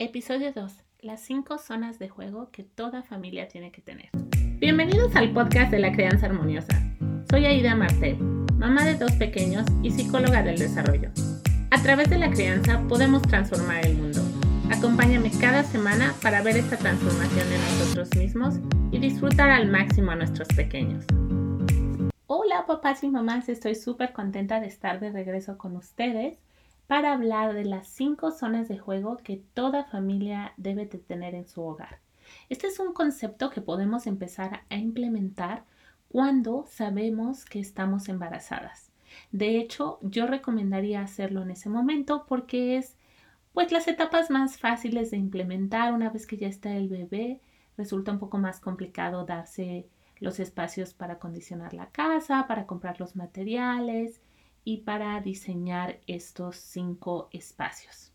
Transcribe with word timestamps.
Episodio 0.00 0.52
2. 0.52 0.72
Las 1.00 1.22
5 1.22 1.58
zonas 1.58 1.98
de 1.98 2.08
juego 2.08 2.52
que 2.52 2.62
toda 2.62 3.02
familia 3.02 3.48
tiene 3.48 3.72
que 3.72 3.80
tener. 3.80 4.10
Bienvenidos 4.60 5.16
al 5.16 5.32
podcast 5.32 5.72
de 5.72 5.80
la 5.80 5.90
crianza 5.90 6.26
armoniosa. 6.26 6.80
Soy 7.28 7.46
Aida 7.46 7.74
Martel, 7.74 8.16
mamá 8.16 8.84
de 8.84 8.94
dos 8.94 9.10
pequeños 9.14 9.66
y 9.82 9.90
psicóloga 9.90 10.44
del 10.44 10.56
desarrollo. 10.56 11.10
A 11.72 11.82
través 11.82 12.08
de 12.10 12.18
la 12.18 12.30
crianza 12.30 12.80
podemos 12.86 13.22
transformar 13.22 13.84
el 13.84 13.96
mundo. 13.96 14.20
Acompáñame 14.70 15.32
cada 15.40 15.64
semana 15.64 16.14
para 16.22 16.42
ver 16.42 16.58
esta 16.58 16.76
transformación 16.76 17.52
en 17.52 17.60
nosotros 17.60 18.14
mismos 18.14 18.54
y 18.92 19.00
disfrutar 19.00 19.50
al 19.50 19.66
máximo 19.66 20.12
a 20.12 20.14
nuestros 20.14 20.46
pequeños. 20.46 21.04
Hola 22.28 22.66
papás 22.68 23.02
y 23.02 23.08
mamás, 23.08 23.48
estoy 23.48 23.74
súper 23.74 24.12
contenta 24.12 24.60
de 24.60 24.68
estar 24.68 25.00
de 25.00 25.10
regreso 25.10 25.58
con 25.58 25.74
ustedes 25.74 26.38
para 26.88 27.12
hablar 27.12 27.52
de 27.52 27.66
las 27.66 27.86
cinco 27.86 28.30
zonas 28.32 28.66
de 28.66 28.78
juego 28.78 29.18
que 29.18 29.36
toda 29.52 29.84
familia 29.84 30.54
debe 30.56 30.86
de 30.86 30.96
tener 30.96 31.34
en 31.34 31.46
su 31.46 31.62
hogar. 31.62 32.00
Este 32.48 32.66
es 32.66 32.80
un 32.80 32.94
concepto 32.94 33.50
que 33.50 33.60
podemos 33.60 34.06
empezar 34.06 34.62
a 34.70 34.76
implementar 34.76 35.64
cuando 36.08 36.64
sabemos 36.66 37.44
que 37.44 37.60
estamos 37.60 38.08
embarazadas. 38.08 38.90
De 39.30 39.58
hecho, 39.58 39.98
yo 40.00 40.26
recomendaría 40.26 41.02
hacerlo 41.02 41.42
en 41.42 41.50
ese 41.50 41.68
momento 41.68 42.24
porque 42.26 42.78
es 42.78 42.96
pues 43.52 43.70
las 43.70 43.86
etapas 43.86 44.30
más 44.30 44.56
fáciles 44.56 45.10
de 45.10 45.18
implementar 45.18 45.92
una 45.92 46.08
vez 46.08 46.26
que 46.26 46.38
ya 46.38 46.48
está 46.48 46.74
el 46.74 46.88
bebé. 46.88 47.42
Resulta 47.76 48.12
un 48.12 48.18
poco 48.18 48.38
más 48.38 48.60
complicado 48.60 49.26
darse 49.26 49.86
los 50.20 50.40
espacios 50.40 50.94
para 50.94 51.14
acondicionar 51.14 51.74
la 51.74 51.90
casa, 51.90 52.46
para 52.48 52.66
comprar 52.66 52.98
los 52.98 53.14
materiales, 53.14 54.22
y 54.64 54.78
para 54.78 55.20
diseñar 55.20 55.98
estos 56.06 56.56
cinco 56.56 57.28
espacios. 57.32 58.12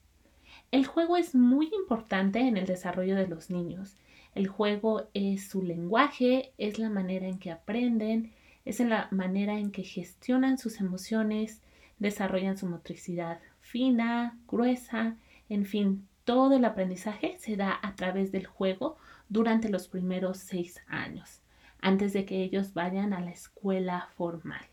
El 0.71 0.85
juego 0.85 1.17
es 1.17 1.35
muy 1.35 1.69
importante 1.73 2.39
en 2.39 2.57
el 2.57 2.66
desarrollo 2.66 3.16
de 3.16 3.27
los 3.27 3.49
niños. 3.49 3.95
El 4.35 4.47
juego 4.47 5.09
es 5.13 5.47
su 5.47 5.61
lenguaje, 5.61 6.53
es 6.58 6.80
la 6.80 6.89
manera 6.89 7.27
en 7.27 7.38
que 7.38 7.52
aprenden, 7.52 8.33
es 8.66 8.80
la 8.80 9.08
manera 9.11 9.59
en 9.59 9.71
que 9.71 9.83
gestionan 9.83 10.58
sus 10.58 10.80
emociones, 10.80 11.61
desarrollan 11.99 12.58
su 12.58 12.66
motricidad 12.66 13.39
fina, 13.64 14.38
gruesa, 14.47 15.17
en 15.49 15.66
fin, 15.66 16.08
todo 16.25 16.55
el 16.55 16.66
aprendizaje 16.66 17.38
se 17.39 17.55
da 17.55 17.80
a 17.81 17.95
través 17.95 18.31
del 18.31 18.45
juego 18.45 18.97
durante 19.30 19.69
los 19.69 19.88
primeros 19.88 20.38
seis 20.38 20.80
años, 20.88 21.41
antes 21.81 22.14
de 22.14 22.25
que 22.25 22.44
ellos 22.44 22.73
vayan 22.73 23.14
a 23.14 23.21
la 23.21 23.31
escuela 23.31 24.09
formal. 24.16 24.66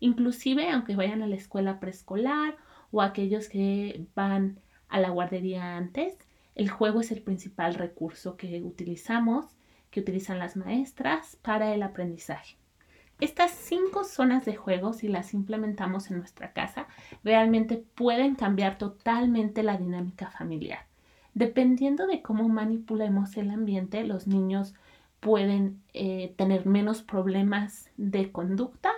Inclusive 0.00 0.70
aunque 0.70 0.96
vayan 0.96 1.22
a 1.22 1.26
la 1.26 1.36
escuela 1.36 1.80
preescolar 1.80 2.56
o 2.90 3.02
aquellos 3.02 3.48
que 3.48 4.06
van 4.14 4.58
a 4.88 5.00
la 5.00 5.10
guardería 5.10 5.76
antes, 5.76 6.16
el 6.54 6.70
juego 6.70 7.00
es 7.00 7.10
el 7.10 7.22
principal 7.22 7.74
recurso 7.74 8.36
que 8.36 8.62
utilizamos, 8.62 9.46
que 9.90 10.00
utilizan 10.00 10.38
las 10.38 10.56
maestras 10.56 11.36
para 11.42 11.74
el 11.74 11.82
aprendizaje. 11.82 12.56
Estas 13.20 13.52
cinco 13.52 14.04
zonas 14.04 14.44
de 14.44 14.56
juego, 14.56 14.92
si 14.92 15.08
las 15.08 15.34
implementamos 15.34 16.10
en 16.10 16.18
nuestra 16.18 16.52
casa, 16.52 16.88
realmente 17.22 17.84
pueden 17.94 18.34
cambiar 18.34 18.76
totalmente 18.76 19.62
la 19.62 19.76
dinámica 19.76 20.30
familiar. 20.30 20.80
Dependiendo 21.32 22.06
de 22.06 22.22
cómo 22.22 22.48
manipulemos 22.48 23.36
el 23.36 23.50
ambiente, 23.50 24.04
los 24.04 24.26
niños 24.26 24.74
pueden 25.20 25.80
eh, 25.92 26.34
tener 26.36 26.66
menos 26.66 27.02
problemas 27.02 27.90
de 27.96 28.30
conducta 28.30 28.90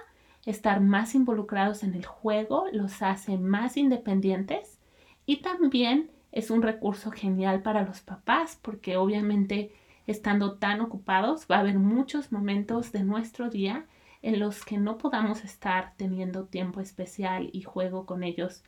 estar 0.46 0.80
más 0.80 1.14
involucrados 1.14 1.82
en 1.82 1.94
el 1.94 2.06
juego 2.06 2.66
los 2.72 3.02
hace 3.02 3.36
más 3.36 3.76
independientes 3.76 4.78
y 5.26 5.38
también 5.38 6.10
es 6.32 6.50
un 6.50 6.62
recurso 6.62 7.10
genial 7.10 7.62
para 7.62 7.82
los 7.82 8.00
papás 8.00 8.58
porque 8.62 8.96
obviamente 8.96 9.72
estando 10.06 10.54
tan 10.54 10.80
ocupados 10.80 11.46
va 11.50 11.56
a 11.56 11.60
haber 11.60 11.78
muchos 11.78 12.32
momentos 12.32 12.92
de 12.92 13.02
nuestro 13.02 13.50
día 13.50 13.86
en 14.22 14.40
los 14.40 14.64
que 14.64 14.78
no 14.78 14.98
podamos 14.98 15.44
estar 15.44 15.94
teniendo 15.96 16.46
tiempo 16.46 16.80
especial 16.80 17.50
y 17.52 17.62
juego 17.62 18.06
con 18.06 18.22
ellos 18.22 18.62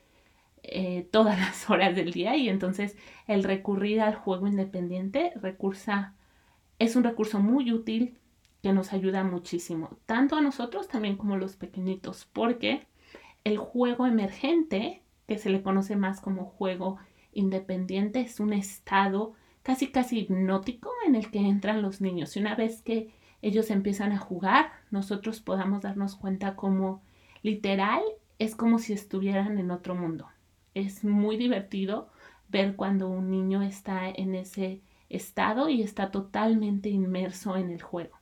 eh, 0.62 1.08
todas 1.10 1.38
las 1.40 1.68
horas 1.70 1.94
del 1.94 2.12
día. 2.12 2.36
Y 2.36 2.48
entonces 2.48 2.96
el 3.26 3.44
recurrir 3.44 4.00
al 4.00 4.14
juego 4.14 4.46
independiente 4.46 5.32
recursa, 5.36 6.14
es 6.78 6.96
un 6.96 7.04
recurso 7.04 7.40
muy 7.40 7.72
útil 7.72 8.18
que 8.62 8.72
nos 8.72 8.92
ayuda 8.92 9.24
muchísimo, 9.24 9.98
tanto 10.06 10.36
a 10.36 10.40
nosotros 10.40 10.88
también 10.88 11.16
como 11.16 11.34
a 11.34 11.38
los 11.38 11.56
pequeñitos, 11.56 12.28
porque 12.32 12.86
el 13.44 13.58
juego 13.58 14.06
emergente, 14.06 15.02
que 15.26 15.38
se 15.38 15.50
le 15.50 15.62
conoce 15.62 15.96
más 15.96 16.20
como 16.20 16.46
juego 16.46 16.98
independiente, 17.32 18.20
es 18.20 18.40
un 18.40 18.52
estado 18.52 19.34
casi 19.62 19.88
casi 19.88 20.20
hipnótico 20.20 20.90
en 21.06 21.14
el 21.14 21.30
que 21.30 21.40
entran 21.40 21.82
los 21.82 22.00
niños. 22.00 22.36
Y 22.36 22.40
una 22.40 22.54
vez 22.54 22.82
que 22.82 23.10
ellos 23.42 23.70
empiezan 23.70 24.12
a 24.12 24.18
jugar, 24.18 24.72
nosotros 24.90 25.40
podamos 25.40 25.82
darnos 25.82 26.16
cuenta 26.16 26.56
como 26.56 27.02
literal 27.42 28.02
es 28.38 28.54
como 28.54 28.78
si 28.78 28.92
estuvieran 28.92 29.58
en 29.58 29.70
otro 29.70 29.94
mundo. 29.94 30.26
Es 30.74 31.04
muy 31.04 31.36
divertido 31.36 32.08
ver 32.48 32.76
cuando 32.76 33.08
un 33.08 33.30
niño 33.30 33.62
está 33.62 34.08
en 34.08 34.34
ese 34.34 34.80
estado 35.08 35.68
y 35.68 35.82
está 35.82 36.10
totalmente 36.10 36.88
inmerso 36.88 37.56
en 37.56 37.70
el 37.70 37.82
juego. 37.82 38.16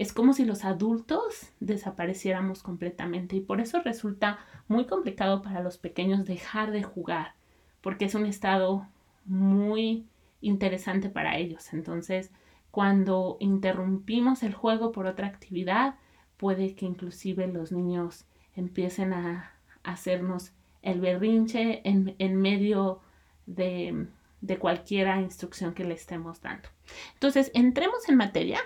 Es 0.00 0.14
como 0.14 0.32
si 0.32 0.46
los 0.46 0.64
adultos 0.64 1.50
desapareciéramos 1.60 2.62
completamente 2.62 3.36
y 3.36 3.42
por 3.42 3.60
eso 3.60 3.82
resulta 3.82 4.38
muy 4.66 4.86
complicado 4.86 5.42
para 5.42 5.60
los 5.60 5.76
pequeños 5.76 6.24
dejar 6.24 6.70
de 6.70 6.82
jugar, 6.82 7.34
porque 7.82 8.06
es 8.06 8.14
un 8.14 8.24
estado 8.24 8.88
muy 9.26 10.06
interesante 10.40 11.10
para 11.10 11.36
ellos. 11.36 11.74
Entonces, 11.74 12.30
cuando 12.70 13.36
interrumpimos 13.40 14.42
el 14.42 14.54
juego 14.54 14.90
por 14.90 15.04
otra 15.04 15.26
actividad, 15.26 15.96
puede 16.38 16.74
que 16.74 16.86
inclusive 16.86 17.46
los 17.46 17.70
niños 17.70 18.24
empiecen 18.56 19.12
a 19.12 19.52
hacernos 19.82 20.52
el 20.80 21.02
berrinche 21.02 21.82
en, 21.84 22.36
medio 22.36 23.02
de, 23.44 24.06
de 24.40 24.58
cualquier 24.58 25.14
instrucción 25.18 25.74
que 25.74 25.84
le 25.84 25.92
estemos 25.92 26.40
dando. 26.40 26.70
Entonces, 27.12 27.50
entremos 27.52 28.08
en 28.08 28.16
materia 28.16 28.60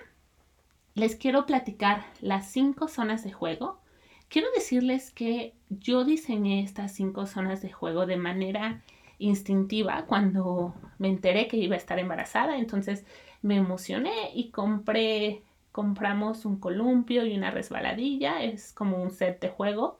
les 0.94 1.16
quiero 1.16 1.46
platicar 1.46 2.04
las 2.20 2.50
cinco 2.50 2.88
zonas 2.88 3.24
de 3.24 3.32
juego. 3.32 3.80
Quiero 4.28 4.48
decirles 4.54 5.10
que 5.10 5.54
yo 5.68 6.04
diseñé 6.04 6.62
estas 6.62 6.92
cinco 6.92 7.26
zonas 7.26 7.62
de 7.62 7.72
juego 7.72 8.06
de 8.06 8.16
manera 8.16 8.82
instintiva 9.18 10.06
cuando 10.06 10.74
me 10.98 11.08
enteré 11.08 11.48
que 11.48 11.56
iba 11.56 11.74
a 11.74 11.78
estar 11.78 11.98
embarazada. 11.98 12.58
Entonces 12.58 13.04
me 13.42 13.56
emocioné 13.56 14.30
y 14.34 14.50
compré, 14.50 15.42
compramos 15.72 16.44
un 16.44 16.58
columpio 16.58 17.26
y 17.26 17.36
una 17.36 17.50
resbaladilla. 17.50 18.42
Es 18.42 18.72
como 18.72 19.02
un 19.02 19.10
set 19.10 19.40
de 19.40 19.48
juego 19.48 19.98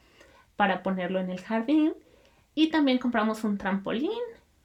para 0.57 0.83
ponerlo 0.83 1.21
en 1.21 1.31
el 1.31 1.41
jardín. 1.41 1.95
Y 2.55 2.69
también 2.69 2.99
compramos 2.99 3.43
un 3.43 3.59
trampolín 3.59 4.11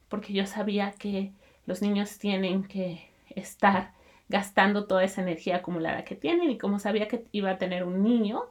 porque 0.08 0.32
yo 0.32 0.46
sabía 0.46 0.92
que 0.92 1.32
los 1.66 1.82
niños 1.82 2.18
tienen 2.18 2.64
que 2.64 3.10
estar 3.34 3.92
gastando 4.30 4.86
toda 4.86 5.02
esa 5.02 5.22
energía 5.22 5.56
acumulada 5.56 6.04
que 6.04 6.14
tienen 6.14 6.50
y 6.50 6.56
como 6.56 6.78
sabía 6.78 7.08
que 7.08 7.26
iba 7.32 7.50
a 7.50 7.58
tener 7.58 7.82
un 7.84 8.04
niño 8.04 8.44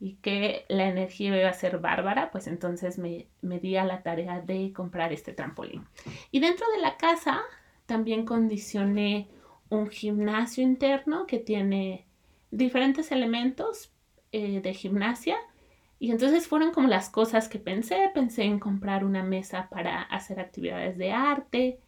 y 0.00 0.14
que 0.14 0.64
la 0.68 0.88
energía 0.88 1.38
iba 1.38 1.48
a 1.48 1.52
ser 1.52 1.78
bárbara, 1.78 2.30
pues 2.30 2.46
entonces 2.46 2.98
me, 2.98 3.28
me 3.42 3.60
di 3.60 3.76
a 3.76 3.84
la 3.84 4.02
tarea 4.02 4.40
de 4.40 4.72
comprar 4.72 5.12
este 5.12 5.34
trampolín. 5.34 5.86
Y 6.30 6.40
dentro 6.40 6.66
de 6.74 6.80
la 6.80 6.96
casa 6.96 7.42
también 7.84 8.24
condicioné 8.24 9.28
un 9.68 9.88
gimnasio 9.88 10.62
interno 10.62 11.26
que 11.26 11.38
tiene 11.38 12.06
diferentes 12.50 13.12
elementos 13.12 13.92
eh, 14.32 14.60
de 14.62 14.74
gimnasia. 14.74 15.36
Y 15.98 16.12
entonces 16.12 16.46
fueron 16.46 16.72
como 16.72 16.88
las 16.88 17.10
cosas 17.10 17.48
que 17.48 17.58
pensé. 17.58 18.10
Pensé 18.14 18.44
en 18.44 18.58
comprar 18.58 19.04
una 19.04 19.22
mesa 19.22 19.68
para 19.70 20.02
hacer 20.02 20.40
actividades 20.40 20.96
de 20.96 21.12
arte, 21.12 21.78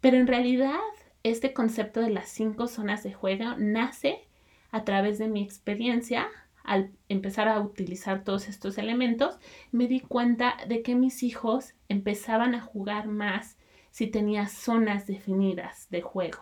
pero 0.00 0.16
en 0.16 0.26
realidad 0.26 0.80
este 1.24 1.54
concepto 1.54 2.00
de 2.00 2.10
las 2.10 2.28
cinco 2.28 2.68
zonas 2.68 3.02
de 3.02 3.14
juego 3.14 3.56
nace 3.58 4.28
a 4.70 4.84
través 4.84 5.18
de 5.18 5.26
mi 5.26 5.42
experiencia. 5.42 6.28
Al 6.62 6.92
empezar 7.08 7.48
a 7.48 7.60
utilizar 7.60 8.24
todos 8.24 8.48
estos 8.48 8.78
elementos, 8.78 9.38
me 9.72 9.86
di 9.86 10.00
cuenta 10.00 10.56
de 10.68 10.82
que 10.82 10.94
mis 10.94 11.22
hijos 11.22 11.74
empezaban 11.88 12.54
a 12.54 12.60
jugar 12.60 13.08
más 13.08 13.56
si 13.90 14.06
tenía 14.06 14.48
zonas 14.48 15.06
definidas 15.06 15.88
de 15.90 16.02
juego. 16.02 16.38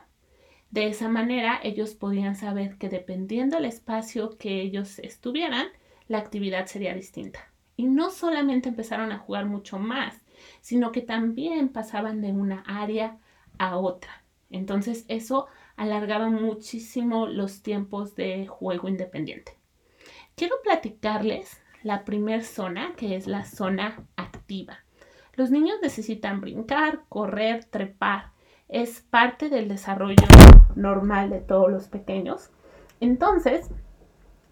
De 0.70 0.88
esa 0.88 1.08
manera 1.08 1.60
ellos 1.62 1.94
podían 1.94 2.34
saber 2.34 2.76
que 2.76 2.88
dependiendo 2.88 3.56
del 3.56 3.66
espacio 3.66 4.36
que 4.36 4.62
ellos 4.62 4.98
estuvieran, 4.98 5.66
la 6.08 6.18
actividad 6.18 6.66
sería 6.66 6.94
distinta. 6.94 7.52
Y 7.76 7.86
no 7.86 8.10
solamente 8.10 8.68
empezaron 8.68 9.12
a 9.12 9.18
jugar 9.18 9.46
mucho 9.46 9.78
más, 9.78 10.24
sino 10.60 10.90
que 10.90 11.02
también 11.02 11.68
pasaban 11.68 12.20
de 12.20 12.32
una 12.32 12.64
área 12.66 13.18
a 13.58 13.76
otra. 13.76 14.21
Entonces 14.52 15.04
eso 15.08 15.46
alargaba 15.76 16.28
muchísimo 16.28 17.26
los 17.26 17.62
tiempos 17.62 18.14
de 18.14 18.46
juego 18.46 18.88
independiente. 18.88 19.56
Quiero 20.36 20.56
platicarles 20.62 21.60
la 21.82 22.04
primer 22.04 22.44
zona, 22.44 22.94
que 22.96 23.16
es 23.16 23.26
la 23.26 23.44
zona 23.44 24.06
activa. 24.16 24.78
Los 25.34 25.50
niños 25.50 25.76
necesitan 25.82 26.40
brincar, 26.40 27.00
correr, 27.08 27.64
trepar. 27.64 28.30
es 28.68 29.00
parte 29.00 29.50
del 29.50 29.68
desarrollo 29.68 30.26
normal 30.76 31.28
de 31.28 31.40
todos 31.40 31.70
los 31.70 31.88
pequeños. 31.88 32.50
Entonces, 33.00 33.68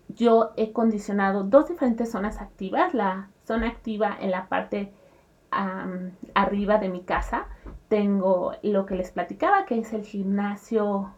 yo 0.08 0.50
he 0.56 0.72
condicionado 0.72 1.44
dos 1.44 1.68
diferentes 1.68 2.10
zonas 2.10 2.38
activas. 2.38 2.92
La 2.92 3.30
zona 3.46 3.68
activa 3.68 4.16
en 4.20 4.30
la 4.30 4.48
parte 4.48 4.92
arriba 5.50 6.78
de 6.78 6.88
mi 6.88 7.02
casa. 7.02 7.46
Tengo 7.88 8.52
lo 8.62 8.86
que 8.86 8.94
les 8.94 9.10
platicaba, 9.10 9.66
que 9.66 9.78
es 9.78 9.92
el 9.92 10.04
gimnasio 10.04 11.12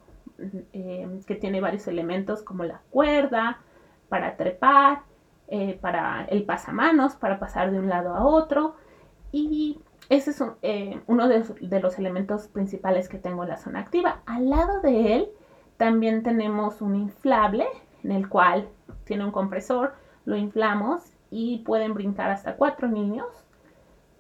eh, 0.72 1.20
que 1.26 1.34
tiene 1.34 1.60
varios 1.60 1.86
elementos 1.86 2.42
como 2.42 2.64
la 2.64 2.80
cuerda 2.90 3.60
para 4.08 4.36
trepar, 4.36 5.02
eh, 5.48 5.78
para 5.80 6.24
el 6.24 6.44
pasamanos, 6.44 7.14
para 7.14 7.38
pasar 7.38 7.70
de 7.70 7.78
un 7.78 7.88
lado 7.88 8.14
a 8.14 8.24
otro. 8.24 8.76
Y 9.30 9.80
ese 10.08 10.30
es 10.30 10.42
eh, 10.62 11.00
uno 11.06 11.28
de, 11.28 11.42
de, 11.60 11.80
los 11.80 11.98
elementos 11.98 12.48
principales 12.48 13.08
que 13.08 13.18
tengo 13.18 13.42
en 13.42 13.50
la 13.50 13.56
zona 13.56 13.80
activa. 13.80 14.22
Al 14.26 14.50
lado 14.50 14.80
de 14.80 15.14
él 15.14 15.28
también 15.76 16.22
tenemos 16.22 16.82
un 16.82 16.96
inflable 16.96 17.66
en 18.02 18.12
el 18.12 18.28
cual 18.28 18.68
tiene 19.04 19.24
un 19.24 19.30
compresor, 19.30 19.94
lo 20.24 20.36
inflamos 20.36 21.02
y 21.30 21.58
pueden 21.58 21.94
brincar 21.94 22.30
hasta 22.30 22.56
cuatro 22.56 22.88
niños. 22.88 23.26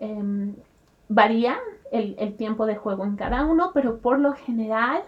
Em, 0.02 0.56
varía 1.08 1.60
el, 1.92 2.34
tiempo 2.36 2.66
de 2.66 2.74
juego 2.74 3.04
en 3.04 3.14
cada 3.14 3.44
uno, 3.44 3.70
pero 3.72 4.00
por 4.00 4.18
lo 4.18 4.32
general 4.32 5.04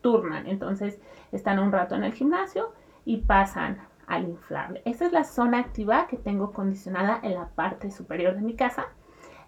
turnan. 0.00 0.46
Entonces 0.46 1.00
están 1.32 1.58
un 1.58 1.72
rato 1.72 1.96
en 1.96 2.04
el 2.04 2.12
gimnasio 2.12 2.72
y 3.04 3.22
pasan 3.22 3.78
al 4.06 4.28
inflable. 4.28 4.80
Esa 4.84 5.06
es 5.06 5.12
la 5.12 5.24
zona 5.24 5.58
activa 5.58 6.06
que 6.06 6.18
tengo 6.18 6.52
condicionada 6.52 7.18
en 7.24 7.34
la 7.34 7.48
parte 7.48 7.90
superior 7.90 8.36
de 8.36 8.42
mi 8.42 8.54
casa. 8.54 8.86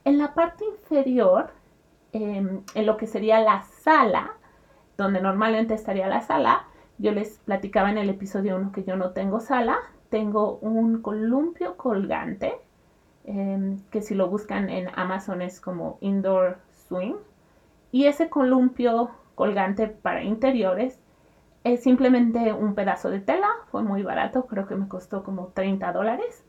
En 0.04 0.18
la 0.18 0.34
parte 0.34 0.64
inferior, 0.64 1.52
em, 2.12 2.62
en 2.74 2.86
lo 2.86 2.96
que 2.96 3.06
sería 3.06 3.38
la 3.38 3.62
sala, 3.62 4.32
donde 4.96 5.20
normalmente 5.20 5.74
estaría 5.74 6.08
la 6.08 6.20
sala, 6.20 6.66
yo 6.98 7.12
les 7.12 7.38
platicaba 7.44 7.90
en 7.90 7.98
el 7.98 8.10
episodio 8.10 8.56
1 8.56 8.72
que 8.72 8.82
yo 8.82 8.96
no 8.96 9.12
tengo 9.12 9.38
sala, 9.38 9.78
tengo 10.10 10.58
un 10.62 11.00
columpio 11.00 11.76
colgante, 11.76 12.63
em, 13.24 13.80
que 13.90 14.02
si 14.02 14.14
lo 14.14 14.28
buscan 14.28 14.70
en 14.70 14.88
Amazon 14.94 15.42
es 15.42 15.60
como 15.60 15.98
indoor 16.00 16.58
swing. 16.88 17.14
Y 17.92 18.06
ese 18.06 18.28
columpio 18.28 19.10
colgante 19.34 19.88
para 19.88 20.22
interiores 20.22 21.00
es 21.64 21.82
simplemente 21.82 22.52
un 22.52 22.74
pedazo 22.74 23.10
de 23.10 23.20
tela, 23.20 23.48
fue 23.70 23.82
muy 23.82 24.02
barato, 24.02 24.46
creo 24.46 24.66
que 24.66 24.76
me 24.76 24.88
costó 24.88 25.24
como 25.24 25.48
30 25.48 25.92
dólares. 25.92 26.44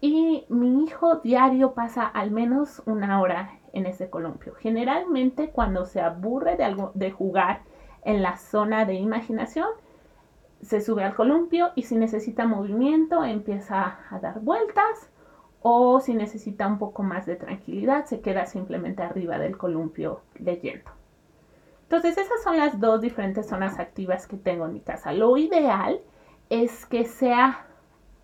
Y 0.00 0.44
mi 0.48 0.84
hijo 0.84 1.16
diario 1.16 1.72
pasa 1.72 2.06
al 2.06 2.30
menos 2.30 2.82
una 2.86 3.20
hora 3.20 3.58
en 3.72 3.86
ese 3.86 4.10
columpio. 4.10 4.54
Generalmente 4.54 5.50
cuando 5.50 5.86
se 5.86 6.00
aburre 6.00 6.56
de, 6.56 6.64
algo, 6.64 6.90
de 6.94 7.10
jugar 7.10 7.62
en 8.04 8.22
la 8.22 8.36
zona 8.36 8.84
de 8.84 8.94
imaginación, 8.94 9.68
se 10.62 10.80
sube 10.80 11.04
al 11.04 11.14
columpio 11.14 11.70
y 11.74 11.82
si 11.82 11.96
necesita 11.96 12.46
movimiento 12.46 13.24
empieza 13.24 13.98
a 14.10 14.18
dar 14.18 14.40
vueltas 14.40 15.10
o 15.62 16.00
si 16.00 16.14
necesita 16.14 16.66
un 16.66 16.78
poco 16.78 17.02
más 17.02 17.26
de 17.26 17.36
tranquilidad 17.36 18.04
se 18.06 18.20
queda 18.20 18.46
simplemente 18.46 19.02
arriba 19.02 19.38
del 19.38 19.56
columpio 19.56 20.20
leyendo. 20.38 20.90
Entonces 21.82 22.18
esas 22.18 22.42
son 22.42 22.56
las 22.56 22.80
dos 22.80 23.00
diferentes 23.00 23.48
zonas 23.48 23.78
activas 23.78 24.26
que 24.26 24.36
tengo 24.36 24.66
en 24.66 24.74
mi 24.74 24.80
casa. 24.80 25.12
Lo 25.12 25.36
ideal 25.36 26.00
es 26.50 26.86
que 26.86 27.04
sea 27.04 27.66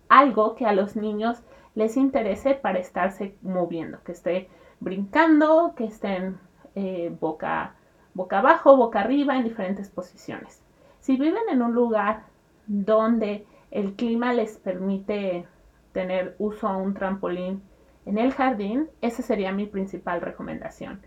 algo 0.09 0.55
que 0.55 0.65
a 0.65 0.73
los 0.73 0.95
niños 0.95 1.41
les 1.75 1.97
interese 1.97 2.55
para 2.55 2.79
estarse 2.79 3.35
moviendo, 3.41 4.03
que 4.03 4.11
esté 4.11 4.49
brincando, 4.79 5.73
que 5.75 5.85
estén 5.85 6.39
eh, 6.75 7.15
boca 7.19 7.75
boca 8.13 8.39
abajo, 8.39 8.77
boca 8.77 9.01
arriba, 9.01 9.35
en 9.35 9.43
diferentes 9.43 9.89
posiciones. 9.89 10.61
Si 10.99 11.17
viven 11.17 11.49
en 11.49 11.61
un 11.61 11.73
lugar 11.73 12.23
donde 12.67 13.45
el 13.71 13.95
clima 13.95 14.33
les 14.33 14.57
permite 14.57 15.47
tener 15.93 16.35
uso 16.39 16.67
a 16.67 16.75
un 16.75 16.93
trampolín 16.93 17.63
en 18.05 18.17
el 18.17 18.33
jardín, 18.33 18.89
esa 19.01 19.21
sería 19.21 19.53
mi 19.53 19.65
principal 19.65 20.19
recomendación. 20.19 21.01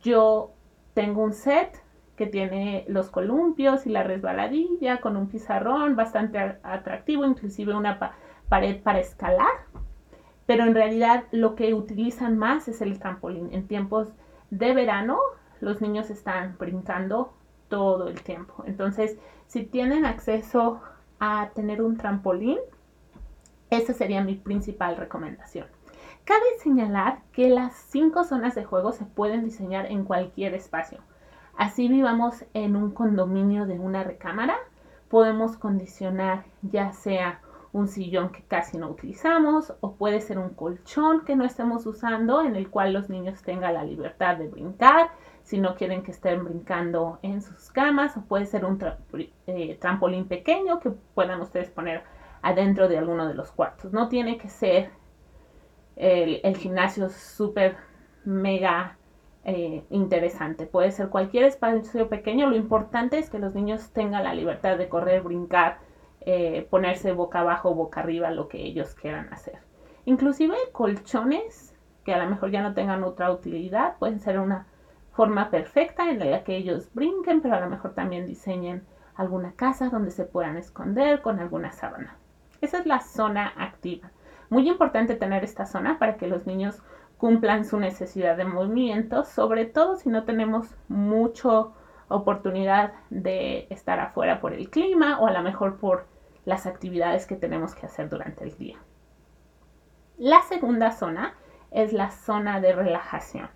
Yo 0.00 0.52
tengo 0.94 1.22
un 1.22 1.32
set 1.32 1.80
que 2.16 2.26
tiene 2.26 2.84
los 2.88 3.10
columpios 3.10 3.86
y 3.86 3.90
la 3.90 4.02
resbaladilla 4.02 5.00
con 5.00 5.16
un 5.16 5.28
pizarrón 5.28 5.96
bastante 5.96 6.38
atractivo, 6.62 7.24
inclusive 7.24 7.74
una 7.74 8.16
pared 8.48 8.82
para 8.82 8.98
escalar, 8.98 9.52
pero 10.46 10.64
en 10.64 10.74
realidad 10.74 11.24
lo 11.30 11.54
que 11.54 11.72
utilizan 11.72 12.36
más 12.36 12.68
es 12.68 12.82
el 12.82 12.98
trampolín. 12.98 13.48
En 13.52 13.66
tiempos 13.66 14.12
de 14.50 14.74
verano 14.74 15.18
los 15.60 15.80
niños 15.80 16.10
están 16.10 16.56
brincando 16.58 17.32
todo 17.68 18.08
el 18.08 18.20
tiempo. 18.22 18.64
Entonces, 18.66 19.16
si 19.46 19.64
tienen 19.64 20.04
acceso 20.04 20.82
a 21.20 21.50
tener 21.54 21.80
un 21.80 21.96
trampolín, 21.96 22.58
esa 23.76 23.94
sería 23.94 24.22
mi 24.22 24.34
principal 24.34 24.96
recomendación. 24.96 25.66
Cabe 26.24 26.44
señalar 26.62 27.20
que 27.32 27.48
las 27.48 27.74
cinco 27.74 28.24
zonas 28.24 28.54
de 28.54 28.64
juego 28.64 28.92
se 28.92 29.04
pueden 29.04 29.44
diseñar 29.44 29.86
en 29.86 30.04
cualquier 30.04 30.54
espacio. 30.54 30.98
Así 31.56 31.88
vivamos 31.88 32.44
en 32.54 32.76
un 32.76 32.92
condominio 32.92 33.66
de 33.66 33.78
una 33.78 34.04
recámara, 34.04 34.56
podemos 35.08 35.56
condicionar 35.56 36.44
ya 36.62 36.92
sea 36.92 37.40
un 37.72 37.88
sillón 37.88 38.30
que 38.30 38.42
casi 38.42 38.76
no 38.76 38.90
utilizamos 38.90 39.72
o 39.80 39.94
puede 39.94 40.20
ser 40.20 40.38
un 40.38 40.50
colchón 40.50 41.24
que 41.24 41.36
no 41.36 41.44
estemos 41.44 41.86
usando 41.86 42.42
en 42.42 42.54
el 42.54 42.68
cual 42.68 42.92
los 42.92 43.08
niños 43.08 43.42
tengan 43.42 43.74
la 43.74 43.84
libertad 43.84 44.36
de 44.36 44.48
brincar 44.48 45.10
si 45.42 45.58
no 45.58 45.74
quieren 45.74 46.02
que 46.02 46.10
estén 46.10 46.44
brincando 46.44 47.18
en 47.22 47.40
sus 47.40 47.70
camas 47.70 48.16
o 48.16 48.22
puede 48.22 48.46
ser 48.46 48.64
un 48.64 48.78
eh, 49.46 49.78
trampolín 49.80 50.28
pequeño 50.28 50.80
que 50.80 50.90
puedan 50.90 51.40
ustedes 51.40 51.70
poner 51.70 52.04
adentro 52.42 52.88
de 52.88 52.98
alguno 52.98 53.26
de 53.28 53.34
los 53.34 53.52
cuartos. 53.52 53.92
No 53.92 54.08
tiene 54.08 54.36
que 54.36 54.48
ser 54.48 54.90
el, 55.96 56.56
gimnasio 56.56 57.08
súper 57.08 57.76
mega 58.24 58.98
eh, 59.44 59.84
interesante. 59.90 60.66
Puede 60.66 60.90
ser 60.90 61.08
cualquier 61.08 61.44
espacio 61.44 62.08
pequeño. 62.08 62.48
Lo 62.48 62.56
importante 62.56 63.18
es 63.18 63.30
que 63.30 63.38
los 63.38 63.54
niños 63.54 63.90
tengan 63.92 64.24
la 64.24 64.34
libertad 64.34 64.76
de 64.76 64.88
correr, 64.88 65.22
brincar, 65.22 65.78
eh, 66.20 66.66
ponerse 66.70 67.12
boca 67.12 67.40
abajo, 67.40 67.74
boca 67.74 68.00
arriba, 68.00 68.30
lo 68.30 68.48
que 68.48 68.58
ellos 68.58 68.94
quieran 68.94 69.32
hacer. 69.32 69.58
Inclusive 70.04 70.56
colchones 70.72 71.76
que 72.04 72.12
a 72.12 72.22
lo 72.22 72.28
mejor 72.28 72.50
ya 72.50 72.62
no 72.62 72.74
tengan 72.74 73.04
otra 73.04 73.30
utilidad, 73.30 73.96
pueden 73.98 74.18
ser 74.18 74.40
una 74.40 74.66
forma 75.12 75.50
perfecta 75.50 76.10
en 76.10 76.18
la 76.18 76.42
que 76.42 76.56
ellos 76.56 76.88
brinquen, 76.94 77.40
pero 77.40 77.54
a 77.54 77.60
lo 77.60 77.68
mejor 77.68 77.94
también 77.94 78.26
diseñen 78.26 78.84
alguna 79.14 79.52
casa 79.52 79.88
donde 79.88 80.10
se 80.10 80.24
puedan 80.24 80.56
esconder 80.56 81.22
con 81.22 81.38
alguna 81.38 81.70
sábana. 81.70 82.16
Esa 82.62 82.78
es 82.78 82.86
la 82.86 83.00
zona 83.00 83.52
activa. 83.58 84.12
Muy 84.48 84.68
importante 84.68 85.16
tener 85.16 85.42
esta 85.42 85.66
zona 85.66 85.98
para 85.98 86.16
que 86.16 86.28
los 86.28 86.46
niños 86.46 86.80
cumplan 87.18 87.64
su 87.64 87.78
necesidad 87.78 88.36
de 88.36 88.44
movimiento, 88.44 89.24
sobre 89.24 89.66
todo 89.66 89.96
si 89.96 90.08
no 90.08 90.22
tenemos 90.24 90.74
mucha 90.88 91.66
oportunidad 92.08 92.92
de 93.10 93.66
estar 93.68 93.98
afuera 93.98 94.40
por 94.40 94.52
el 94.54 94.70
clima 94.70 95.18
o 95.18 95.26
a 95.26 95.32
lo 95.32 95.42
mejor 95.42 95.78
por 95.78 96.06
las 96.44 96.66
actividades 96.66 97.26
que 97.26 97.34
tenemos 97.34 97.74
que 97.74 97.86
hacer 97.86 98.08
durante 98.08 98.44
el 98.44 98.56
día. 98.56 98.78
La 100.16 100.42
segunda 100.42 100.92
zona 100.92 101.34
es 101.72 101.92
la 101.92 102.12
zona 102.12 102.60
de 102.60 102.72
relajación. 102.72 103.50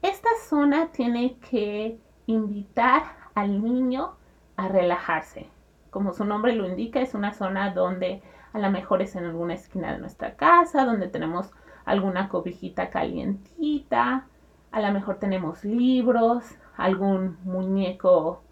Esta 0.00 0.30
zona 0.48 0.92
tiene 0.92 1.38
que 1.50 1.98
invitar 2.26 3.02
al 3.34 3.62
niño 3.64 4.14
a 4.56 4.68
relajarse. 4.68 5.48
Como 5.92 6.14
su 6.14 6.24
nombre 6.24 6.54
lo 6.54 6.66
indica, 6.66 7.02
es 7.02 7.12
una 7.12 7.34
zona 7.34 7.74
donde 7.74 8.22
a 8.54 8.58
lo 8.58 8.70
mejor 8.70 9.02
es 9.02 9.14
en 9.14 9.26
alguna 9.26 9.52
esquina 9.52 9.92
de 9.92 9.98
nuestra 9.98 10.36
casa, 10.36 10.86
donde 10.86 11.06
tenemos 11.06 11.50
alguna 11.84 12.30
cobijita 12.30 12.88
calientita, 12.88 14.24
a 14.70 14.80
lo 14.80 14.90
mejor 14.90 15.16
tenemos 15.16 15.66
libros, 15.66 16.44
algún 16.78 17.36
muñeco 17.44 18.42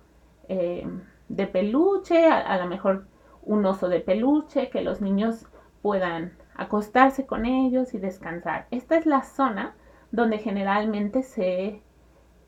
eh, 0.49 0.87
de 1.31 1.47
peluche, 1.47 2.27
a, 2.27 2.59
lo 2.59 2.67
mejor 2.67 3.07
un 3.43 3.65
oso 3.65 3.89
de 3.89 4.01
peluche, 4.01 4.69
que 4.69 4.83
los 4.83 5.01
niños 5.01 5.47
puedan 5.81 6.35
acostarse 6.55 7.25
con 7.25 7.47
ellos 7.47 7.95
y 7.95 7.99
descansar. 7.99 8.67
Esta 8.71 8.99
es 8.99 9.07
la 9.07 9.23
zona 9.23 9.73
donde 10.13 10.37
generalmente 10.37 11.23
se 11.23 11.81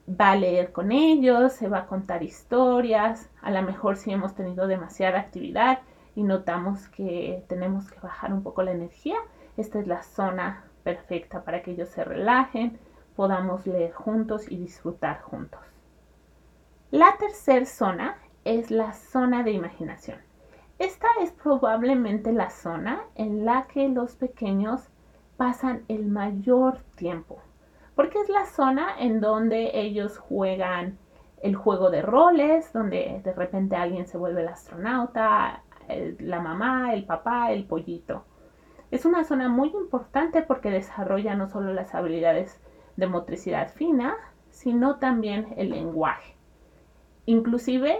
va 0.09 0.33
a 0.33 0.37
leer 0.37 0.73
con 0.73 0.93
ellos, 0.93 1.53
se 1.53 1.69
va 1.69 1.79
a 1.79 1.87
contar 1.87 2.23
historias, 2.23 3.31
a 3.41 3.51
lo 3.51 3.63
mejor 3.63 3.97
si 3.97 4.13
hemos 4.13 4.35
tenido 4.35 4.67
demasiada 4.67 5.21
actividad 5.21 5.81
y 6.15 6.23
notamos 6.23 6.89
que 6.89 7.45
tenemos 7.49 7.91
que 7.91 8.01
bajar 8.01 8.33
un 8.33 8.43
poco 8.43 8.63
la 8.63 8.73
energía, 8.73 9.17
esta 9.57 9.79
es 9.79 9.87
la 9.87 10.03
zona 10.03 10.65
perfecta 10.83 11.45
para 11.45 11.63
que 11.63 11.73
ellos 11.73 11.89
se 11.89 12.05
relajen, 12.05 12.79
podamos 13.15 13.67
leer 13.67 13.93
juntos 13.93 14.51
y 14.51 14.57
disfrutar 14.57 15.21
juntos. 15.23 15.61
La 16.91 17.17
tercera 17.19 17.65
zona 17.65 18.19
es 18.45 18.71
la 18.71 18.93
zona 18.93 19.43
de 19.43 19.53
imaginación. 19.53 20.19
Esta 20.79 21.07
es 21.21 21.31
probablemente 21.31 22.33
la 22.33 22.51
zona 22.51 23.05
en 23.15 23.45
la 23.45 23.67
que 23.69 23.89
los 23.89 24.17
pequeños 24.17 24.89
pasan 25.37 25.85
el 25.89 26.07
mayor 26.09 26.79
tiempo. 26.97 27.41
Porque 27.95 28.21
es 28.21 28.29
la 28.29 28.47
zona 28.47 28.97
en 28.99 29.21
donde 29.21 29.71
ellos 29.75 30.19
juegan 30.19 30.99
el 31.43 31.57
juego 31.57 31.91
de 31.91 32.03
roles, 32.03 32.73
donde 32.73 33.21
de 33.25 33.33
repente 33.33 33.77
alguien 33.77 34.07
se 34.07 34.17
vuelve 34.17 34.43
el 34.43 34.49
astronauta, 34.49 35.63
la 36.19 36.41
mamá, 36.41 36.95
el 36.95 37.05
papá, 37.05 37.53
el 37.53 37.65
pollito. 37.65 38.25
Es 38.91 39.05
una 39.05 39.25
zona 39.25 39.49
muy 39.49 39.71
importante 39.71 40.43
porque 40.43 40.71
desarrolla 40.71 41.35
no 41.35 41.49
solo 41.49 41.73
las 41.73 41.95
habilidades 41.95 42.61
de 42.97 43.07
motricidad 43.07 43.71
fina, 43.73 44.17
sino 44.51 44.97
también 44.97 45.55
el 45.57 45.71
lenguaje. 45.71 46.37
Inclusive 47.27 47.99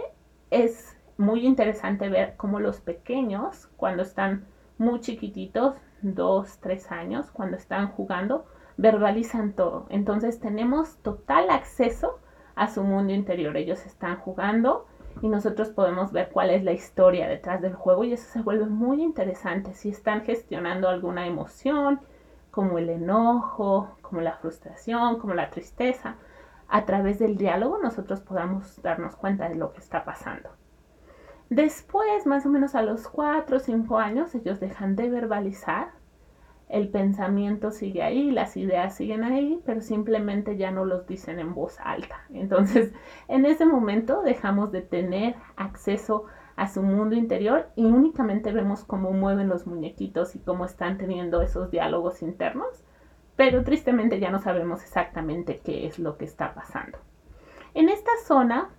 es 0.51 0.97
muy 1.17 1.45
interesante 1.45 2.09
ver 2.09 2.35
cómo 2.37 2.59
los 2.59 2.79
pequeños, 2.79 3.67
cuando 3.75 4.03
están 4.03 4.45
muy 4.77 4.99
chiquititos, 4.99 5.75
dos, 6.01 6.59
tres 6.59 6.91
años, 6.91 7.31
cuando 7.31 7.57
están 7.57 7.87
jugando, 7.87 8.45
verbalizan 8.77 9.53
todo. 9.53 9.85
Entonces 9.89 10.39
tenemos 10.39 10.97
total 10.97 11.49
acceso 11.49 12.19
a 12.55 12.67
su 12.67 12.83
mundo 12.83 13.13
interior. 13.13 13.55
Ellos 13.57 13.85
están 13.85 14.17
jugando 14.17 14.87
y 15.21 15.27
nosotros 15.27 15.69
podemos 15.69 16.11
ver 16.11 16.29
cuál 16.31 16.49
es 16.49 16.63
la 16.63 16.73
historia 16.73 17.27
detrás 17.27 17.61
del 17.61 17.75
juego 17.75 18.03
y 18.03 18.13
eso 18.13 18.29
se 18.31 18.41
vuelve 18.41 18.65
muy 18.65 19.01
interesante. 19.01 19.73
Si 19.73 19.89
están 19.89 20.21
gestionando 20.21 20.89
alguna 20.89 21.27
emoción, 21.27 22.01
como 22.51 22.77
el 22.77 22.89
enojo, 22.89 23.97
como 24.01 24.21
la 24.21 24.33
frustración, 24.33 25.19
como 25.19 25.33
la 25.33 25.49
tristeza, 25.49 26.17
a 26.67 26.85
través 26.85 27.19
del 27.19 27.37
diálogo 27.37 27.77
nosotros 27.77 28.21
podamos 28.21 28.81
darnos 28.81 29.15
cuenta 29.15 29.49
de 29.49 29.55
lo 29.55 29.73
que 29.73 29.79
está 29.79 30.05
pasando. 30.05 30.49
Después, 31.49 32.25
más 32.25 32.45
o 32.45 32.49
menos 32.49 32.73
a 32.73 32.81
los 32.81 33.07
4 33.07 33.57
o 33.57 33.59
5 33.59 33.99
años, 33.99 34.33
ellos 34.33 34.59
dejan 34.59 34.95
de 34.95 35.09
verbalizar 35.09 35.91
el 36.69 36.89
pensamiento 36.89 37.71
sigue 37.71 38.01
ahí, 38.01 38.31
las 38.31 38.57
ideas 38.57 38.95
siguen 38.95 39.23
ahí, 39.23 39.61
pero 39.65 39.81
simplemente 39.81 40.57
ya 40.57 40.71
no 40.71 40.85
los 40.85 41.05
dicen 41.05 41.39
en 41.39 41.53
voz 41.53 41.79
alta. 41.79 42.21
Entonces, 42.33 42.93
en 43.27 43.45
ese 43.45 43.65
momento 43.65 44.21
dejamos 44.21 44.71
de 44.71 44.81
tener 44.81 45.35
acceso 45.55 46.25
a 46.55 46.67
su 46.67 46.83
mundo 46.83 47.15
interior 47.15 47.69
y 47.75 47.85
únicamente 47.85 48.51
vemos 48.51 48.83
cómo 48.83 49.11
mueven 49.11 49.49
los 49.49 49.65
muñequitos 49.65 50.35
y 50.35 50.39
cómo 50.39 50.65
están 50.65 50.97
teniendo 50.97 51.41
esos 51.41 51.71
diálogos 51.71 52.21
internos, 52.21 52.83
pero 53.35 53.63
tristemente 53.63 54.19
ya 54.19 54.29
no 54.29 54.39
sabemos 54.39 54.83
exactamente 54.83 55.61
qué 55.63 55.87
es 55.87 55.97
lo 55.97 56.17
que 56.17 56.25
está 56.25 56.53
pasando. 56.53 56.99
En 57.73 57.89
esta 57.89 58.11
zona, 58.25 58.69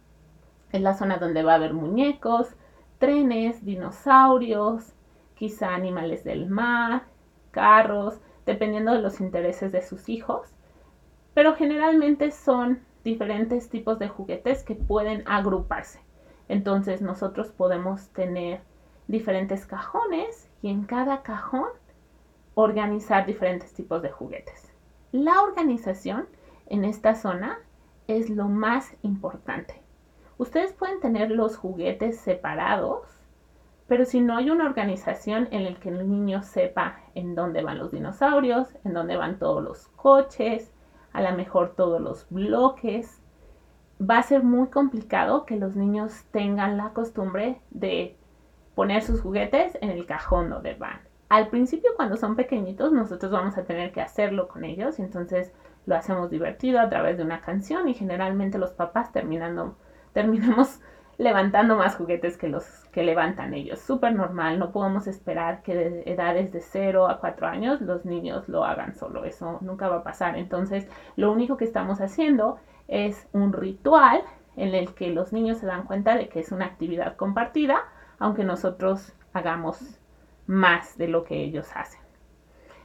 es 0.71 0.81
la 0.81 0.95
zona 0.95 1.19
donde 1.19 1.43
va 1.43 1.53
a 1.53 1.57
haber 1.57 1.75
muñecos, 1.75 2.55
trenes, 2.99 3.65
dinosaurios, 3.65 4.95
quizá 5.35 5.75
animales 5.75 6.23
del 6.23 6.49
mar, 6.49 7.05
carros, 7.55 8.19
dependiendo 8.45 8.93
de 8.93 9.01
los 9.01 9.21
intereses 9.21 9.71
de 9.71 9.81
sus 9.81 10.09
hijos. 10.09 10.49
Pero 11.33 11.55
generalmente 11.55 12.33
son 12.33 12.81
diferentes 13.05 13.69
tipos 13.69 13.99
de 13.99 14.09
juguetes 14.09 14.65
que 14.65 14.75
pueden 14.75 15.23
agruparse. 15.27 16.01
Entonces 16.49 17.01
nosotros 17.01 17.53
podemos 17.53 18.09
tener 18.09 18.61
diferentes 19.07 19.67
cajones 19.67 20.51
y 20.61 20.69
en 20.69 20.85
cada 20.85 21.23
cajón 21.23 21.69
organizar 22.55 23.25
diferentes 23.25 23.73
tipos 23.73 24.03
de 24.03 24.11
juguetes. 24.11 24.73
La 25.13 25.43
organización 25.43 26.27
en 26.67 26.85
esta 26.85 27.15
zona 27.15 27.59
es 28.09 28.31
lo 28.31 28.49
más 28.49 28.93
importante. 29.03 29.81
Ustedes 30.39 30.73
pueden 30.73 31.01
tener 31.01 31.31
los 31.31 31.57
juguetes 31.57 32.19
separados 32.19 33.07
pero 33.87 34.05
si 34.05 34.21
no 34.21 34.37
hay 34.37 34.51
una 34.51 34.67
organización 34.67 35.49
en 35.51 35.65
la 35.65 35.75
que 35.75 35.91
el 35.91 36.09
niño 36.09 36.43
sepa 36.43 37.01
en 37.15 37.35
dónde 37.35 37.63
van 37.63 37.79
los 37.79 37.93
dinosaurios, 37.93 38.69
en 38.85 38.95
dónde 38.95 39.17
van 39.17 39.39
todos 39.39 39.63
los 39.63 39.89
coches, 39.89 40.73
a 41.13 41.23
lo 41.23 41.37
mejor 41.37 41.75
todos 41.77 42.01
los 42.01 42.27
bloques, 42.31 43.21
va 44.01 44.19
a 44.19 44.23
ser 44.23 44.43
muy 44.43 44.69
complicado 44.69 45.45
que 45.45 45.57
los 45.57 45.77
niños 45.77 46.25
tengan 46.31 46.77
la 46.77 46.91
costumbre 46.91 47.61
de 47.71 48.17
poner 48.75 49.03
sus 49.03 49.21
juguetes 49.21 49.79
en 49.81 49.91
el 49.91 50.07
cajón 50.07 50.51
donde 50.51 50.75
van. 50.75 51.01
Al 51.29 51.49
principio 51.49 51.91
cuando 51.97 52.17
son 52.17 52.37
pequeñitos 52.37 52.93
nosotros 52.93 53.31
vamos 53.31 53.57
a 53.57 53.65
tener 53.65 53.93
que 53.93 54.01
hacerlo 54.01 54.49
con 54.49 54.65
ellos 54.65 54.99
entonces 54.99 55.53
lo 55.87 55.97
hacemos 55.97 56.31
divertido 56.31 56.81
a 56.81 56.89
través 56.89 57.17
de 57.17 57.25
una 57.25 57.41
canción 57.41 57.89
y 57.89 57.95
generalmente 57.95 58.59
los 58.59 58.73
papás 58.73 59.13
terminando, 59.13 59.77
terminamos 60.13 60.81
levantando 61.19 61.77
más 61.77 61.97
juguetes 61.97 62.37
que 62.37 62.49
los 62.49 62.65
que 62.87 63.03
levantan 63.03 63.55
ellos. 63.55 63.81
Súper 63.81 64.15
normal, 64.15 64.59
no 64.59 64.73
podemos 64.73 65.07
esperar 65.07 65.63
que 65.63 65.75
de 65.75 66.03
edades 66.07 66.53
de 66.53 66.61
0 66.61 67.09
a 67.09 67.21
4 67.21 67.47
años 67.47 67.81
los 67.81 68.05
niños 68.05 68.49
lo 68.49 68.65
hagan 68.65 68.95
solo, 68.95 69.25
eso 69.25 69.59
nunca 69.61 69.89
va 69.89 69.97
a 69.97 70.05
pasar. 70.05 70.37
Entonces, 70.37 70.89
lo 71.17 71.33
único 71.33 71.57
que 71.57 71.65
estamos 71.65 72.01
haciendo 72.01 72.59
es 72.89 73.29
un 73.33 73.53
ritual 73.53 74.23
en 74.57 74.75
el 74.75 74.95
que 74.95 75.11
los 75.11 75.33
niños 75.33 75.59
se 75.59 75.67
dan 75.67 75.85
cuenta 75.85 76.17
de 76.17 76.29
que 76.29 76.41
es 76.41 76.53
una 76.53 76.67
actividad 76.67 77.17
compartida, 77.17 77.85
aunque 78.19 78.45
nosotros 78.45 79.13
hagamos 79.33 79.99
más 80.47 80.97
de 80.99 81.09
lo 81.09 81.25
que 81.25 81.43
ellos 81.43 81.69
hacen. 81.75 82.01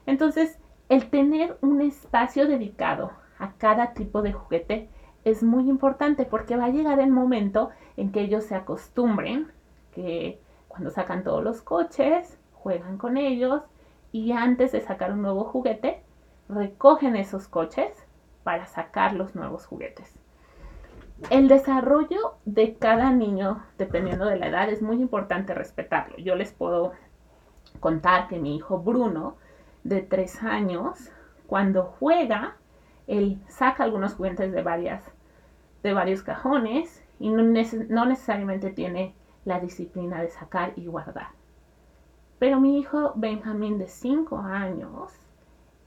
Entonces, 0.06 0.60
el 0.88 1.10
tener 1.10 1.58
un 1.62 1.82
espacio 1.82 2.48
dedicado 2.48 3.12
a 3.38 3.54
cada 3.54 3.94
tipo 3.94 4.22
de 4.22 4.34
juguete 4.34 4.90
es 5.30 5.44
muy 5.44 5.70
importante 5.70 6.26
porque 6.26 6.58
va 6.58 6.66
a 6.66 6.70
llegar 6.70 7.00
el 7.00 7.12
momento 7.12 7.70
en 7.98 8.12
que 8.12 8.22
ellos 8.22 8.44
se 8.44 8.56
acostumbren, 8.56 9.52
que 9.92 10.40
cuando 10.68 10.90
sacan 10.90 11.24
todos 11.24 11.44
los 11.44 11.62
coches, 11.62 12.38
juegan 12.54 12.98
con 12.98 13.18
ellos 13.18 13.62
y 14.12 14.32
antes 14.32 14.72
de 14.72 14.82
sacar 14.82 15.14
un 15.14 15.22
nuevo 15.22 15.44
juguete, 15.46 16.04
recogen 16.48 17.16
esos 17.16 17.48
coches 17.48 17.92
para 18.44 18.66
sacar 18.66 19.14
los 19.14 19.36
nuevos 19.36 19.66
juguetes. 19.66 20.14
El 21.30 21.48
desarrollo 21.48 22.36
de 22.46 22.76
cada 22.76 23.12
niño, 23.12 23.64
dependiendo 23.78 24.26
de 24.26 24.38
la 24.38 24.48
edad, 24.48 24.70
es 24.70 24.82
muy 24.82 25.02
importante 25.02 25.54
respetarlo. 25.54 26.18
Yo 26.18 26.36
les 26.36 26.54
puedo 26.54 26.94
contar 27.80 28.28
que 28.28 28.40
mi 28.40 28.56
hijo 28.56 28.80
Bruno, 28.80 29.36
de 29.84 30.02
tres 30.02 30.42
años, 30.44 31.12
cuando 31.46 31.84
juega, 31.84 32.56
él 33.08 33.42
saca 33.48 33.84
algunos 33.84 34.14
juguetes 34.14 34.52
de 34.52 34.64
varias 34.64 35.04
de 35.84 35.94
varios 35.94 36.24
cajones 36.24 37.04
y 37.20 37.30
no, 37.30 37.44
necesariamente 37.44 38.72
tiene 38.72 39.14
la 39.46 39.60
disciplina 39.60 40.22
de 40.22 40.30
sacar 40.30 40.74
y 40.76 40.88
guardar. 40.88 41.28
Pero 42.40 42.60
mi 42.60 42.80
hijo 42.80 43.14
Benjamín 43.16 43.78
de 43.78 43.88
5 43.88 44.38
años, 44.38 45.12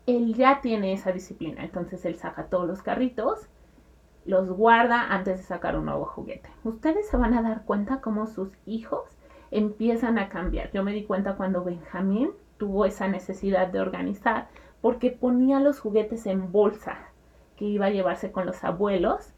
él 0.07 0.35
ya 0.35 0.61
tiene 0.61 0.93
esa 0.93 1.13
disciplina. 1.13 1.65
Entonces 1.65 2.05
él 2.05 2.17
saca 2.17 2.47
todos 2.47 2.67
los 2.67 2.83
carritos, 2.83 3.49
los 4.25 4.51
guarda 4.51 5.13
antes 5.13 5.39
de 5.39 5.45
sacar 5.45 5.77
un 5.77 5.87
nuevo 5.87 6.05
juguete. 6.05 6.51
Ustedes 6.65 7.09
se 7.09 7.17
van 7.17 7.35
a 7.35 7.43
dar 7.43 7.65
cuenta 7.65 8.01
cómo 8.01 8.27
sus 8.27 8.51
hijos 8.67 9.09
empiezan 9.51 10.19
a 10.19 10.29
cambiar. 10.29 10.71
Yo 10.73 10.85
me 10.85 10.93
di 10.93 11.05
cuenta 11.05 11.37
cuando 11.37 11.65
Benjamín 11.65 12.31
tuvo 12.59 12.85
esa 12.85 13.09
necesidad 13.09 13.69
de 13.69 13.81
organizar 13.81 14.49
porque 14.81 15.11
ponía 15.11 15.61
los 15.61 15.81
juguetes 15.81 16.27
en 16.27 16.53
bolsa 16.53 16.99
que 17.57 17.65
iba 17.65 17.87
a 17.87 17.91
llevarse 17.91 18.33
con 18.33 18.47
los 18.47 18.63
abuelos 18.65 19.33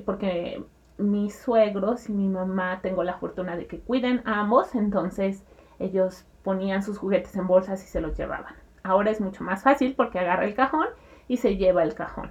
porque 0.00 0.64
mis 0.98 1.36
suegros 1.36 2.08
y 2.08 2.12
mi 2.12 2.28
mamá 2.28 2.80
tengo 2.82 3.02
la 3.02 3.18
fortuna 3.18 3.56
de 3.56 3.66
que 3.66 3.80
cuiden 3.80 4.22
a 4.24 4.40
ambos, 4.40 4.74
entonces 4.74 5.44
ellos 5.78 6.24
ponían 6.42 6.82
sus 6.82 6.98
juguetes 6.98 7.34
en 7.36 7.46
bolsas 7.46 7.82
y 7.82 7.86
se 7.86 8.00
los 8.00 8.16
llevaban. 8.16 8.54
Ahora 8.82 9.10
es 9.10 9.20
mucho 9.20 9.42
más 9.44 9.62
fácil 9.62 9.94
porque 9.96 10.18
agarra 10.18 10.44
el 10.44 10.54
cajón 10.54 10.86
y 11.26 11.38
se 11.38 11.56
lleva 11.56 11.82
el 11.82 11.94
cajón. 11.94 12.30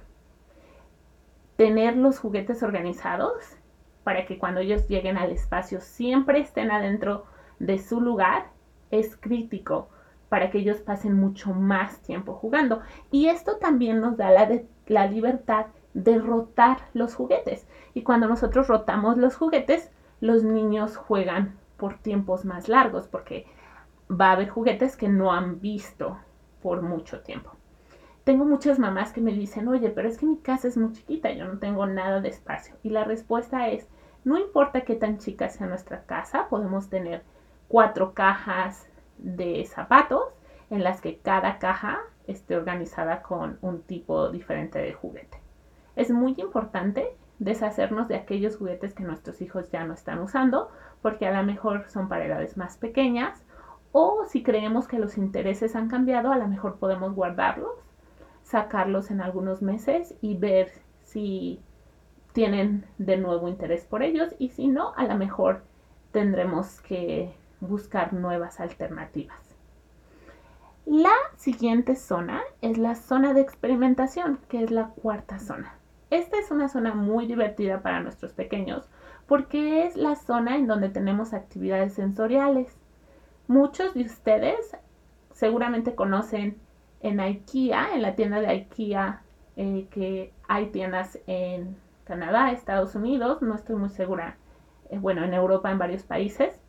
Tener 1.56 1.96
los 1.96 2.18
juguetes 2.18 2.62
organizados 2.62 3.56
para 4.04 4.26
que 4.26 4.38
cuando 4.38 4.60
ellos 4.60 4.88
lleguen 4.88 5.16
al 5.16 5.30
espacio 5.30 5.80
siempre 5.80 6.40
estén 6.40 6.70
adentro 6.70 7.26
de 7.58 7.78
su 7.78 8.00
lugar 8.00 8.46
es 8.90 9.16
crítico 9.16 9.88
para 10.28 10.50
que 10.50 10.58
ellos 10.58 10.78
pasen 10.78 11.14
mucho 11.14 11.52
más 11.52 12.00
tiempo 12.00 12.34
jugando. 12.34 12.80
Y 13.10 13.28
esto 13.28 13.56
también 13.58 14.00
nos 14.00 14.16
da 14.16 14.30
la, 14.30 14.48
la 14.86 15.06
libertad 15.06 15.66
de 15.94 16.18
rotar 16.18 16.78
los 16.92 17.14
juguetes. 17.14 17.66
Y 17.94 18.02
cuando 18.02 18.26
nosotros 18.28 18.68
rotamos 18.68 19.16
los 19.16 19.36
juguetes, 19.36 19.90
los 20.20 20.42
niños 20.42 20.96
juegan 20.96 21.56
por 21.76 21.98
tiempos 21.98 22.44
más 22.44 22.68
largos 22.68 23.08
porque 23.08 23.46
va 24.10 24.28
a 24.28 24.32
haber 24.32 24.48
juguetes 24.48 24.96
que 24.96 25.08
no 25.08 25.32
han 25.32 25.60
visto 25.60 26.18
por 26.62 26.82
mucho 26.82 27.20
tiempo. 27.20 27.52
Tengo 28.24 28.44
muchas 28.44 28.78
mamás 28.78 29.12
que 29.12 29.20
me 29.20 29.32
dicen, 29.32 29.68
oye, 29.68 29.90
pero 29.90 30.08
es 30.08 30.16
que 30.18 30.26
mi 30.26 30.38
casa 30.38 30.66
es 30.68 30.76
muy 30.76 30.92
chiquita, 30.92 31.30
yo 31.30 31.44
no 31.44 31.58
tengo 31.58 31.86
nada 31.86 32.20
de 32.20 32.30
espacio. 32.30 32.74
Y 32.82 32.90
la 32.90 33.04
respuesta 33.04 33.68
es, 33.68 33.86
no 34.24 34.38
importa 34.38 34.80
qué 34.80 34.94
tan 34.94 35.18
chica 35.18 35.50
sea 35.50 35.66
nuestra 35.66 36.04
casa, 36.04 36.48
podemos 36.48 36.88
tener 36.88 37.22
cuatro 37.68 38.14
cajas 38.14 38.88
de 39.18 39.64
zapatos 39.66 40.24
en 40.70 40.82
las 40.82 41.02
que 41.02 41.18
cada 41.18 41.58
caja 41.58 42.00
esté 42.26 42.56
organizada 42.56 43.20
con 43.20 43.58
un 43.60 43.82
tipo 43.82 44.30
diferente 44.30 44.78
de 44.78 44.94
juguete. 44.94 45.43
Es 45.96 46.10
muy 46.10 46.34
importante 46.38 47.16
deshacernos 47.38 48.08
de 48.08 48.16
aquellos 48.16 48.56
juguetes 48.56 48.94
que 48.94 49.04
nuestros 49.04 49.40
hijos 49.42 49.70
ya 49.70 49.84
no 49.84 49.94
están 49.94 50.20
usando, 50.20 50.70
porque 51.02 51.26
a 51.26 51.36
lo 51.36 51.44
mejor 51.44 51.88
son 51.88 52.08
para 52.08 52.24
edades 52.24 52.56
más 52.56 52.76
pequeñas, 52.76 53.42
o 53.92 54.24
si 54.26 54.42
creemos 54.42 54.88
que 54.88 54.98
los 54.98 55.18
intereses 55.18 55.76
han 55.76 55.88
cambiado, 55.88 56.32
a 56.32 56.38
lo 56.38 56.48
mejor 56.48 56.76
podemos 56.76 57.14
guardarlos 57.14 57.84
sacarlos 58.44 59.10
en 59.10 59.20
algunos 59.20 59.62
meses 59.62 60.14
y 60.20 60.36
ver 60.36 60.70
si 61.02 61.60
tienen 62.32 62.86
de 62.98 63.16
nuevo 63.16 63.48
interés 63.48 63.84
por 63.84 64.02
ellos 64.02 64.34
y 64.38 64.50
si 64.50 64.68
no, 64.68 64.92
a 64.96 65.04
lo 65.04 65.16
mejor 65.16 65.62
tendremos 66.12 66.80
que 66.82 67.34
buscar 67.60 68.12
nuevas 68.12 68.60
alternativas. 68.60 69.40
La 70.84 71.14
siguiente 71.36 71.96
zona 71.96 72.42
es 72.60 72.76
la 72.76 72.94
zona 72.94 73.32
de 73.32 73.40
experimentación, 73.40 74.38
que 74.48 74.62
es 74.62 74.70
la 74.70 74.88
cuarta 74.88 75.38
zona. 75.38 75.74
Esta 76.10 76.38
es 76.38 76.50
una 76.50 76.68
zona 76.68 76.94
muy 76.94 77.26
divertida 77.26 77.80
para 77.82 78.00
nuestros 78.00 78.32
pequeños 78.32 78.88
porque 79.26 79.86
es 79.86 79.96
la 79.96 80.16
zona 80.16 80.56
en 80.56 80.66
donde 80.66 80.88
tenemos 80.88 81.32
actividades 81.32 81.94
sensoriales. 81.94 82.76
Muchos 83.46 83.94
de 83.94 84.02
ustedes 84.02 84.76
seguramente 85.32 85.94
conocen 85.94 86.58
en 87.00 87.20
IKEA, 87.20 87.94
en 87.94 88.02
la 88.02 88.14
tienda 88.14 88.40
de 88.40 88.48
IKEA, 88.48 89.22
eh, 89.56 89.86
que 89.90 90.32
hay 90.48 90.66
tiendas 90.66 91.18
en 91.26 91.76
Canadá, 92.04 92.50
Estados 92.50 92.94
Unidos, 92.94 93.40
no 93.42 93.54
estoy 93.54 93.76
muy 93.76 93.90
segura, 93.90 94.36
eh, 94.90 94.98
bueno, 94.98 95.24
en 95.24 95.34
Europa, 95.34 95.70
en 95.70 95.78
varios 95.78 96.02
países. 96.02 96.60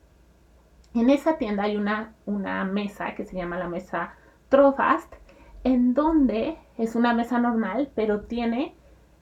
En 0.94 1.10
esa 1.10 1.38
tienda 1.38 1.64
hay 1.64 1.78
una, 1.78 2.14
una 2.26 2.64
mesa 2.64 3.16
que 3.16 3.26
se 3.26 3.36
llama 3.36 3.58
la 3.58 3.68
mesa 3.68 4.14
Trofast, 4.50 5.14
en 5.64 5.94
donde 5.94 6.58
es 6.78 6.96
una 6.96 7.14
mesa 7.14 7.40
normal, 7.40 7.92
pero 7.96 8.22
tiene 8.22 8.76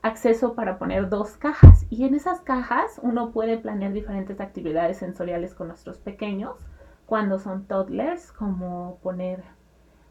acceso 0.03 0.53
para 0.53 0.77
poner 0.77 1.09
dos 1.09 1.37
cajas. 1.37 1.87
Y 1.89 2.05
en 2.05 2.13
esas 2.13 2.41
cajas 2.41 2.99
uno 3.01 3.31
puede 3.31 3.57
planear 3.57 3.93
diferentes 3.93 4.39
actividades 4.39 4.97
sensoriales 4.97 5.55
con 5.55 5.69
nuestros 5.69 5.97
pequeños 5.97 6.57
cuando 7.05 7.39
son 7.39 7.65
toddlers, 7.65 8.31
como 8.31 8.99
poner 9.01 9.43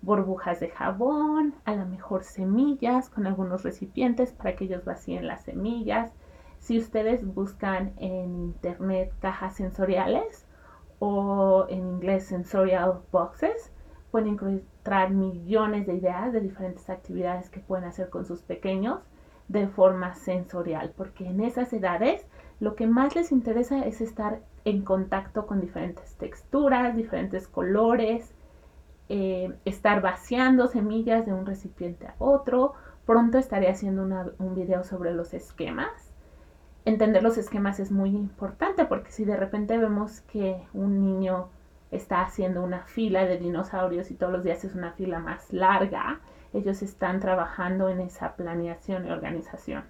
burbujas 0.01 0.61
de 0.61 0.71
jabón, 0.71 1.55
a 1.65 1.75
lo 1.75 1.87
mejor 1.87 2.25
semillas 2.25 3.09
con 3.09 3.27
algunos 3.27 3.63
recipientes 3.63 4.33
para 4.33 4.57
que 4.57 4.65
ellos 4.65 4.85
vacíen 4.85 5.27
las 5.27 5.45
semillas. 5.45 6.13
Si 6.59 6.79
ustedes 6.79 7.25
buscan 7.25 7.93
en 7.99 8.41
internet 8.41 9.13
cajas 9.21 9.57
sensoriales 9.57 10.47
o 10.99 11.67
en 11.69 11.81
inglés 11.81 12.25
sensorial 12.25 13.03
boxes, 13.13 13.73
pueden 14.11 14.35
encontrar 14.35 15.11
millones 15.11 15.87
de 15.87 15.95
ideas 15.95 16.33
de 16.33 16.41
diferentes 16.41 16.89
actividades 16.89 17.51
que 17.51 17.61
pueden 17.61 17.85
hacer 17.85 18.11
con 18.11 18.25
sus 18.25 18.43
pequeños 18.43 19.01
de 19.49 19.69
forma 19.69 20.15
sensorial, 20.15 20.93
porque 20.97 21.27
en 21.27 21.41
esas 21.41 21.73
edades 21.73 22.27
lo 22.61 22.75
que 22.77 22.87
más 22.87 23.17
les 23.17 23.33
interesa 23.33 23.85
es 23.85 24.01
estar 24.01 24.41
en 24.65 24.83
contacto 24.83 25.47
con 25.47 25.61
diferentes 25.61 26.15
texturas, 26.17 26.97
diferentes 26.97 27.49
colores, 27.49 28.35
eh, 29.09 29.53
estar 29.65 30.01
vaciando 30.01 30.69
semillas 30.69 31.27
de 31.27 31.33
un 31.33 31.45
recipiente 31.45 32.07
a 32.07 32.15
otro. 32.19 32.75
Pronto 33.05 33.39
estaré 33.39 33.69
haciendo 33.69 34.05
un 34.39 34.55
video 34.55 34.85
sobre 34.85 35.13
los 35.13 35.35
esquemas. 35.35 35.91
Entender 36.85 37.23
los 37.23 37.37
esquemas 37.37 37.81
es 37.81 37.91
muy 37.91 38.11
importante 38.11 38.85
porque 38.85 39.11
si 39.11 39.25
de 39.25 39.37
repente 39.37 39.77
vemos 39.77 40.21
que 40.23 40.63
un 40.73 41.01
niño 41.01 41.49
está 41.91 42.23
haciendo 42.23 42.63
una 42.63 42.85
fila 42.85 43.25
de 43.27 43.39
dinosaurios 43.39 44.11
y 44.11 44.15
todos 44.15 44.33
los 44.33 44.45
días 44.45 44.65
es 44.65 44.75
una 44.75 44.93
fila 44.93 45.19
más 45.19 45.53
larga, 45.53 46.21
ellos 46.53 46.83
están 46.83 47.21
trabajando 47.21 47.89
en 47.89 48.01
esa 48.01 48.37
planeación 48.37 49.07
y 49.07 49.11
organización. 49.11 49.85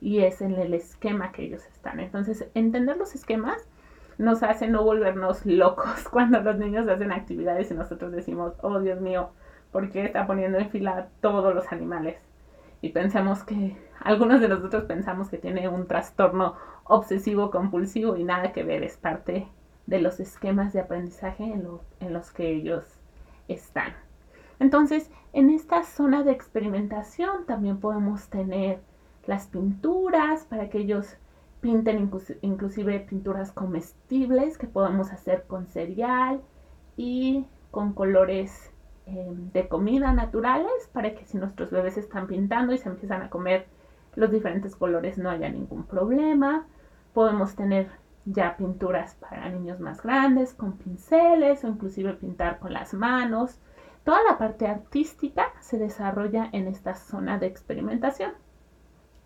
Y 0.00 0.20
es 0.20 0.42
en 0.42 0.54
el 0.54 0.74
esquema 0.74 1.32
que 1.32 1.44
ellos 1.44 1.64
están. 1.66 2.00
Entonces, 2.00 2.46
entender 2.54 2.96
los 2.96 3.14
esquemas 3.14 3.68
nos 4.18 4.42
hace 4.42 4.68
no 4.68 4.84
volvernos 4.84 5.44
locos 5.44 6.08
cuando 6.10 6.40
los 6.40 6.58
niños 6.58 6.88
hacen 6.88 7.12
actividades 7.12 7.70
y 7.70 7.74
nosotros 7.74 8.12
decimos, 8.12 8.54
oh 8.62 8.80
Dios 8.80 9.00
mío, 9.00 9.30
¿por 9.72 9.90
qué 9.90 10.04
está 10.04 10.26
poniendo 10.26 10.58
en 10.58 10.70
fila 10.70 11.08
todos 11.20 11.54
los 11.54 11.72
animales? 11.72 12.18
Y 12.80 12.90
pensamos 12.90 13.42
que, 13.42 13.76
algunos 14.00 14.40
de 14.40 14.48
nosotros 14.48 14.84
pensamos 14.84 15.30
que 15.30 15.38
tiene 15.38 15.68
un 15.68 15.86
trastorno 15.86 16.54
obsesivo 16.84 17.50
compulsivo 17.50 18.16
y 18.16 18.24
nada 18.24 18.52
que 18.52 18.62
ver, 18.62 18.82
es 18.82 18.98
parte 18.98 19.48
de 19.86 20.00
los 20.00 20.20
esquemas 20.20 20.72
de 20.72 20.80
aprendizaje 20.80 21.44
en, 21.44 21.66
en 22.00 22.12
los 22.12 22.30
que 22.30 22.50
ellos 22.50 22.84
están. 23.48 24.03
Entonces, 24.64 25.10
en 25.34 25.50
esta 25.50 25.82
zona 25.82 26.22
de 26.22 26.32
experimentación 26.32 27.44
también 27.44 27.80
podemos 27.80 28.28
tener 28.30 28.80
las 29.26 29.46
pinturas 29.46 30.46
para 30.46 30.70
que 30.70 30.78
ellos 30.78 31.18
pinten 31.60 32.10
inclusive 32.40 33.00
pinturas 33.00 33.52
comestibles 33.52 34.56
que 34.56 34.66
podemos 34.66 35.12
hacer 35.12 35.44
con 35.46 35.66
cereal 35.66 36.40
y 36.96 37.44
con 37.70 37.92
colores 37.92 38.72
em, 39.04 39.52
de 39.52 39.68
comida 39.68 40.14
naturales 40.14 40.88
para 40.94 41.14
que 41.14 41.26
si 41.26 41.36
nuestros 41.36 41.70
bebés 41.70 41.98
están 41.98 42.26
pintando 42.26 42.72
y 42.72 42.78
se 42.78 42.88
empiezan 42.88 43.20
a 43.20 43.28
comer 43.28 43.66
los 44.14 44.30
diferentes 44.30 44.74
colores 44.76 45.18
no 45.18 45.28
haya 45.28 45.50
ningún 45.50 45.84
problema. 45.84 46.66
Podemos 47.12 47.54
tener 47.54 47.90
ya 48.24 48.56
pinturas 48.56 49.14
para 49.16 49.50
niños 49.50 49.78
más 49.78 50.02
grandes 50.02 50.54
con 50.54 50.78
pinceles 50.78 51.64
o 51.64 51.68
inclusive 51.68 52.14
pintar 52.14 52.60
con 52.60 52.72
las 52.72 52.94
manos. 52.94 53.60
Toda 54.04 54.22
la 54.22 54.36
parte 54.36 54.66
artística 54.66 55.52
se 55.60 55.78
desarrolla 55.78 56.50
en 56.52 56.68
esta 56.68 56.94
zona 56.94 57.38
de 57.38 57.46
experimentación. 57.46 58.32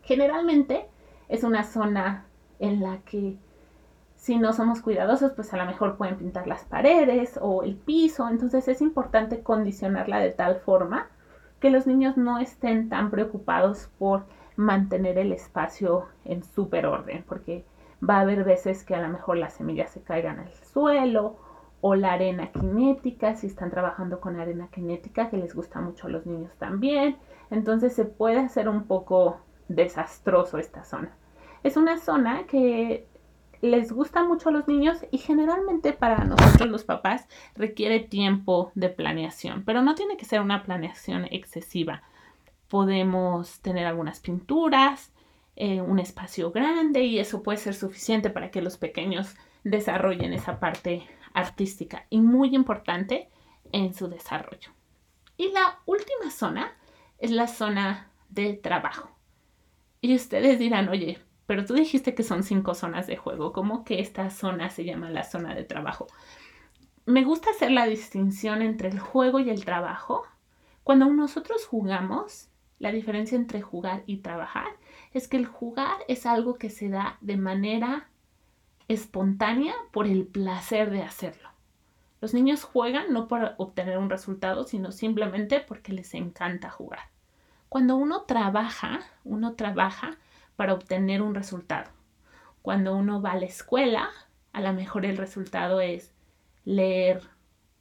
Generalmente 0.03 0.89
es 1.29 1.43
una 1.43 1.65
zona 1.65 2.27
en 2.61 2.81
la 2.81 2.99
que 2.99 3.37
si 4.17 4.37
no 4.37 4.53
somos 4.53 4.81
cuidadosos, 4.81 5.33
pues 5.33 5.53
a 5.53 5.57
lo 5.57 5.65
mejor 5.65 5.97
pueden 5.97 6.17
pintar 6.17 6.47
las 6.47 6.65
paredes 6.65 7.39
o 7.41 7.63
el 7.63 7.77
piso. 7.77 8.29
Entonces 8.29 8.69
es 8.69 8.81
importante 8.81 9.43
condicionarla 9.43 10.21
de 10.21 10.31
tal 10.31 10.57
forma 10.61 11.09
que 11.61 11.71
los 11.71 11.87
niños 11.87 12.17
no 12.17 12.39
estén 12.39 12.89
tan 12.89 13.11
preocupados 13.11 13.91
por 13.99 14.27
mantener 14.57 15.19
el 15.19 15.33
espacio 15.33 16.07
en 16.25 16.43
súper 16.45 16.87
orden, 16.87 17.25
porque 17.27 17.65
va 18.09 18.19
a 18.19 18.21
haber 18.21 18.45
veces 18.45 18.85
que 18.85 18.95
a 18.95 19.01
lo 19.01 19.09
mejor 19.09 19.39
las 19.39 19.55
semillas 19.55 19.91
se 19.91 20.03
caigan 20.03 20.39
al 20.39 20.53
suelo 20.53 21.37
o 21.81 21.95
la 21.95 22.13
arena 22.13 22.51
cinética, 22.53 23.37
si 23.37 23.47
están 23.47 23.71
trabajando 23.71 24.21
con 24.21 24.39
arena 24.39 24.69
cinética, 24.75 25.31
que 25.31 25.37
les 25.37 25.55
gusta 25.55 25.81
mucho 25.81 26.07
a 26.07 26.11
los 26.11 26.27
niños 26.27 26.53
también. 26.59 27.17
Entonces 27.51 27.95
se 27.95 28.05
puede 28.05 28.39
hacer 28.39 28.69
un 28.69 28.85
poco 28.85 29.39
desastroso 29.69 30.59
esta 30.59 30.85
zona. 30.85 31.13
Es 31.63 31.77
una 31.77 31.99
zona 31.99 32.47
que 32.47 33.07
les 33.61 33.93
gusta 33.93 34.23
mucho 34.23 34.49
a 34.49 34.53
los 34.53 34.69
niños 34.69 35.05
y 35.11 35.19
generalmente 35.19 35.93
para 35.93 36.25
nosotros 36.25 36.69
los 36.69 36.85
papás 36.85 37.27
requiere 37.55 38.01
tiempo 38.01 38.71
de 38.75 38.89
planeación, 38.89 39.65
pero 39.65 39.83
no 39.83 39.95
tiene 39.95 40.17
que 40.17 40.25
ser 40.25 40.41
una 40.41 40.63
planeación 40.63 41.27
excesiva. 41.31 42.03
Podemos 42.69 43.61
tener 43.61 43.87
algunas 43.87 44.21
pinturas, 44.21 45.13
eh, 45.57 45.81
un 45.81 45.99
espacio 45.99 46.53
grande 46.53 47.03
y 47.03 47.19
eso 47.19 47.43
puede 47.43 47.59
ser 47.59 47.75
suficiente 47.75 48.31
para 48.31 48.51
que 48.51 48.63
los 48.63 48.77
pequeños 48.79 49.35
desarrollen 49.65 50.33
esa 50.33 50.61
parte 50.61 51.03
artística 51.35 52.07
y 52.11 52.21
muy 52.21 52.55
importante 52.55 53.29
en 53.73 53.95
su 53.95 54.09
desarrollo. 54.09 54.73
Y 55.37 55.53
la 55.53 55.79
última 55.87 56.31
zona 56.31 56.77
es 57.19 57.31
la 57.31 57.47
zona 57.47 58.11
de 58.29 58.55
trabajo. 58.55 59.11
Y 60.01 60.15
ustedes 60.15 60.59
dirán, 60.59 60.89
oye, 60.89 61.19
pero 61.47 61.65
tú 61.65 61.75
dijiste 61.75 62.15
que 62.15 62.23
son 62.23 62.43
cinco 62.43 62.75
zonas 62.75 63.07
de 63.07 63.17
juego, 63.17 63.53
¿cómo 63.53 63.85
que 63.85 64.01
esta 64.01 64.31
zona 64.31 64.71
se 64.71 64.85
llama 64.85 65.11
la 65.11 65.25
zona 65.25 65.55
de 65.55 65.65
trabajo? 65.65 66.07
Me 67.07 67.25
gusta 67.25 67.51
hacer 67.51 67.71
la 67.71 67.87
distinción 67.87 68.61
entre 68.61 68.91
el 68.91 69.01
juego 69.01 69.41
y 69.41 69.49
el 69.49 69.65
trabajo. 69.65 70.25
Cuando 70.85 71.07
nosotros 71.07 71.67
jugamos, 71.67 72.51
la 72.79 72.93
diferencia 72.93 73.37
entre 73.37 73.63
jugar 73.63 74.03
y 74.07 74.19
trabajar 74.19 74.69
es 75.13 75.27
que 75.27 75.37
el 75.37 75.47
jugar 75.47 75.97
es 76.07 76.27
algo 76.27 76.59
que 76.59 76.71
se 76.71 76.89
da 76.89 77.17
de 77.21 77.37
manera 77.37 78.09
espontánea 78.89 79.75
por 79.93 80.07
el 80.07 80.27
placer 80.27 80.91
de 80.91 81.03
hacerlo. 81.03 81.49
Los 82.21 82.35
niños 82.35 82.65
juegan 82.65 83.13
no 83.13 83.29
para 83.29 83.55
obtener 83.59 83.99
un 83.99 84.11
resultado, 84.11 84.65
sino 84.65 84.91
simplemente 84.91 85.61
porque 85.61 85.93
les 85.93 86.15
encanta 86.15 86.71
jugar. 86.71 87.11
Cuando 87.69 87.97
uno 87.97 88.23
trabaja, 88.23 89.01
uno 89.25 89.55
trabaja 89.55 90.17
para 90.57 90.75
obtener 90.75 91.23
un 91.23 91.35
resultado. 91.35 91.91
Cuando 92.63 92.97
uno 92.97 93.23
va 93.23 93.33
a 93.33 93.39
la 93.39 93.47
escuela, 93.47 94.09
a 94.53 94.61
lo 94.61 94.73
mejor 94.73 95.05
el 95.05 95.17
resultado 95.17 95.81
es 95.81 96.13
leer 96.65 97.23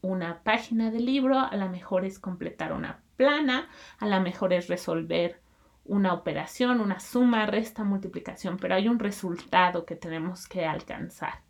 una 0.01 0.43
página 0.43 0.91
del 0.91 1.05
libro, 1.05 1.39
a 1.39 1.55
lo 1.55 1.69
mejor 1.69 2.05
es 2.05 2.19
completar 2.19 2.73
una 2.73 2.99
plana, 3.15 3.67
a 3.97 4.05
lo 4.05 4.21
mejor 4.21 4.53
es 4.53 4.67
resolver 4.67 5.41
una 5.87 6.13
operación, 6.13 6.81
una 6.81 6.99
suma, 6.99 7.45
resta, 7.45 7.83
multiplicación, 7.83 8.57
pero 8.57 8.75
hay 8.75 8.87
un 8.87 8.99
resultado 8.99 9.85
que 9.85 9.95
tenemos 9.95 10.47
que 10.47 10.65
alcanzar. 10.65 11.41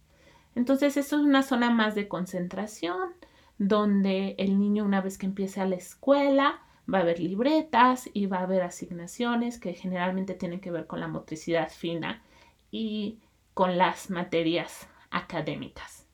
Entonces, 0.55 0.97
eso 0.97 1.17
es 1.17 1.21
una 1.23 1.43
zona 1.43 1.69
más 1.69 1.95
de 1.95 2.07
concentración, 2.07 3.13
donde 3.57 4.35
el 4.37 4.59
niño 4.59 4.83
una 4.85 5.01
vez 5.01 5.17
que 5.17 5.25
empiece 5.25 5.61
a 5.61 5.65
la 5.65 5.75
escuela 5.75 6.61
va 6.91 6.99
a 6.99 7.01
haber 7.01 7.19
libretas 7.19 8.09
y 8.13 8.27
va 8.27 8.37
a 8.37 8.43
haber 8.43 8.61
asignaciones 8.63 9.59
que 9.59 9.73
generalmente 9.73 10.33
tienen 10.33 10.61
que 10.61 10.71
ver 10.71 10.87
con 10.87 10.99
la 10.99 11.07
motricidad 11.07 11.69
fina 11.69 12.23
y 12.71 13.19
con 13.53 13.77
las 13.77 14.09
materias 14.09 14.87
académicas. 15.11 16.07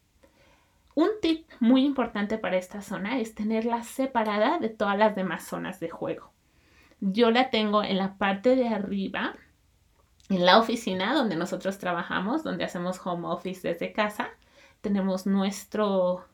Un 0.95 1.09
tip 1.21 1.49
muy 1.59 1.83
importante 1.85 2.37
para 2.37 2.57
esta 2.57 2.81
zona 2.81 3.19
es 3.19 3.33
tenerla 3.33 3.83
separada 3.83 4.59
de 4.59 4.69
todas 4.69 4.97
las 4.97 5.15
demás 5.15 5.43
zonas 5.43 5.79
de 5.79 5.89
juego. 5.89 6.32
Yo 7.05 7.31
la 7.31 7.49
tengo 7.49 7.83
en 7.83 7.97
la 7.97 8.17
parte 8.17 8.55
de 8.55 8.69
arriba, 8.69 9.33
en 10.29 10.45
la 10.45 10.57
oficina 10.57 11.13
donde 11.13 11.35
nosotros 11.35 11.77
trabajamos, 11.77 12.45
donde 12.45 12.63
hacemos 12.63 13.05
home 13.05 13.27
office 13.27 13.67
desde 13.67 13.91
casa. 13.91 14.29
Tenemos 14.79 15.25
nuestro, 15.25 16.25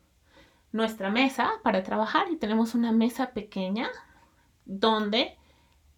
nuestra 0.72 1.10
mesa 1.10 1.54
para 1.64 1.82
trabajar 1.82 2.28
y 2.32 2.36
tenemos 2.36 2.76
una 2.76 2.92
mesa 2.92 3.32
pequeña 3.32 3.90
donde 4.66 5.40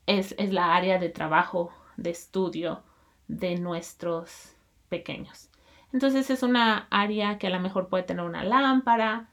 es, 0.05 0.35
es 0.37 0.53
la 0.53 0.73
área 0.73 0.99
de 0.99 1.09
trabajo, 1.09 1.73
de 1.97 2.11
estudio 2.11 2.81
de 3.27 3.57
nuestros 3.57 4.55
pequeños. 4.87 5.49
Entonces 5.91 6.29
es 6.29 6.43
una 6.43 6.87
área 6.91 7.37
que 7.39 7.47
a 7.47 7.49
lo 7.49 7.59
mejor 7.59 7.89
puede 7.89 8.03
tener 8.03 8.23
una 8.23 8.45
lámpara, 8.45 9.31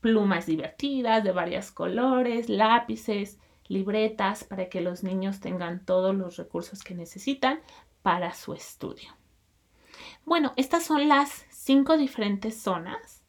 plumas 0.00 0.46
divertidas 0.46 1.22
de 1.22 1.32
varios 1.32 1.70
colores, 1.70 2.48
lápices, 2.48 3.38
libretas 3.68 4.44
para 4.44 4.68
que 4.68 4.80
los 4.80 5.02
niños 5.02 5.40
tengan 5.40 5.84
todos 5.84 6.14
los 6.14 6.36
recursos 6.36 6.82
que 6.82 6.94
necesitan 6.94 7.60
para 8.02 8.34
su 8.34 8.54
estudio. 8.54 9.14
Bueno, 10.24 10.52
estas 10.56 10.84
son 10.84 11.08
las 11.08 11.46
cinco 11.50 11.96
diferentes 11.96 12.60
zonas. 12.60 13.22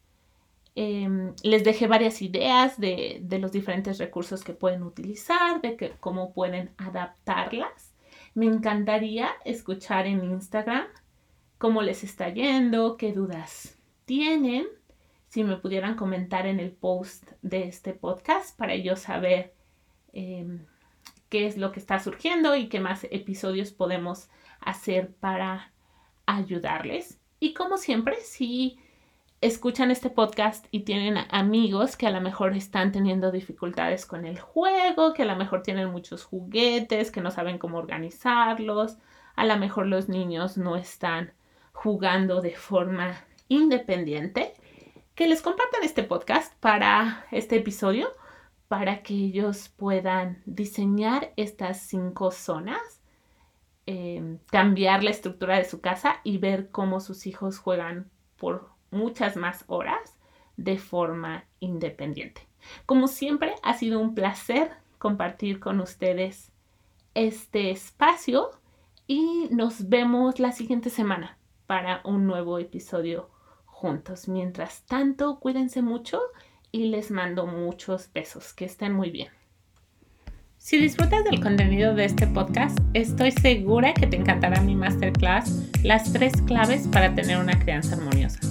Em, 0.75 1.34
les 1.43 1.63
dejé 1.63 1.88
varias 1.88 2.21
ideas 2.21 2.80
de, 2.80 3.21
los 3.39 3.52
diferentes 3.52 3.97
recursos 3.97 4.43
que 4.43 4.54
pueden 4.54 4.84
utilizar, 4.84 5.62
de 5.62 5.93
cómo 5.99 6.34
pueden 6.34 6.71
adaptarlas. 6.78 7.93
Me 8.34 8.45
encantaría 8.45 9.32
escuchar 9.43 10.08
en 10.08 10.23
Instagram 10.23 10.86
cómo 11.58 11.82
les 11.82 12.04
está 12.04 12.30
yendo, 12.30 12.95
qué 12.97 13.12
dudas 13.12 13.78
tienen. 14.06 14.67
Si 15.28 15.43
me 15.43 15.58
pudieran 15.58 15.95
comentar 15.95 16.47
en 16.47 16.60
el 16.60 16.71
post 16.71 17.32
de 17.41 17.63
este 17.67 17.93
podcast 17.93 18.58
para 18.58 18.75
yo 18.75 18.95
saber 18.95 19.54
Em, 20.13 20.65
qué 21.30 21.45
es 21.45 21.58
lo 21.58 21.72
que 21.72 21.80
está 21.80 22.00
surgiendo 22.00 22.56
y 22.56 22.67
qué 22.67 22.80
más 22.80 23.06
episodios 23.12 23.72
podemos 23.72 24.30
hacer 24.60 25.12
para 25.12 25.72
ayudarles. 26.26 27.19
Y 27.39 27.54
como 27.54 27.78
siempre, 27.78 28.17
si 28.22 28.80
escuchan 29.41 29.89
este 29.89 30.10
podcast 30.10 30.65
y 30.72 30.82
tienen 30.82 31.17
amigos 31.30 31.95
que 31.95 32.08
a 32.08 32.12
lo 32.12 32.19
mejor 32.19 32.58
están 32.58 32.91
teniendo 32.91 33.32
dificultades 33.32 34.06
con 34.06 34.26
el 34.26 34.39
juego, 34.39 35.13
que 35.13 35.24
a 35.24 35.26
lo 35.26 35.36
mejor 35.36 35.62
tienen 35.62 35.91
muchos 35.91 36.26
juguetes, 36.26 37.12
que 37.12 37.22
no 37.22 37.32
saben 37.32 37.58
cómo 37.58 37.78
organizarlos, 37.78 38.98
a 39.36 39.45
lo 39.45 39.56
mejor 39.58 39.86
los 39.86 40.10
niños 40.10 40.58
no 40.58 40.76
están 40.76 41.32
jugando 41.72 42.41
de 42.41 42.56
forma 42.56 43.24
independiente, 43.48 44.54
que 45.15 45.28
les 45.28 45.41
compartan 45.41 45.84
este 45.84 46.04
podcast 46.04 46.54
para 46.60 47.26
este 47.32 47.56
episodio 47.56 48.10
para 48.70 49.02
que 49.02 49.16
ellos 49.16 49.68
puedan 49.68 50.42
diseñar 50.46 51.34
estas 51.36 51.82
cinco 51.82 52.32
zonas, 52.32 53.02
em, 53.88 54.38
cambiar 54.52 55.04
la 55.04 55.10
estructura 55.10 55.58
de 55.58 55.66
su 55.66 55.82
casa 55.82 56.22
y 56.24 56.38
ver 56.38 56.70
cómo 56.70 57.00
sus 57.02 57.26
hijos 57.26 57.58
juegan 57.58 58.10
por 58.38 58.70
muchas 58.92 59.36
más 59.36 59.66
horas 59.68 60.16
de 60.56 60.78
forma 60.78 61.46
independiente. 61.60 62.48
Como 62.86 63.08
siempre, 63.08 63.56
ha 63.64 63.74
sido 63.74 64.00
un 64.00 64.14
placer 64.14 64.72
compartir 65.00 65.60
con 65.60 65.80
ustedes 65.80 66.52
este 67.16 67.72
espacio 67.72 68.52
y 69.08 69.48
nos 69.50 69.90
vemos 69.90 70.40
la 70.40 70.52
siguiente 70.52 70.92
semana 70.92 71.40
para 71.66 72.02
un 72.04 72.28
nuevo 72.28 72.60
episodio 72.60 73.32
juntos. 73.66 74.28
Mientras 74.28 74.86
tanto, 74.86 75.40
cuídense 75.40 75.82
mucho 75.82 76.22
y 76.72 76.90
les 76.90 77.12
mando 77.12 77.48
muchos 77.48 78.10
besos. 78.14 78.54
Que 78.54 78.66
estén 78.66 78.94
muy 78.94 79.10
bien. 79.10 79.30
Si 80.58 80.78
disfrutas 80.78 81.24
del 81.24 81.40
contenido 81.40 81.96
de 81.96 82.06
este 82.06 82.28
podcast, 82.28 82.78
estoy 82.94 83.32
segura 83.32 83.94
que 83.94 84.08
te 84.08 84.18
encantará 84.18 84.60
mi 84.60 84.76
masterclass 84.76 85.70
Las 85.84 86.12
tres 86.12 86.34
claves 86.42 86.86
para 86.90 87.16
tener 87.16 87.38
una 87.38 87.58
crianza 87.58 87.96
armoniosa. 87.96 88.42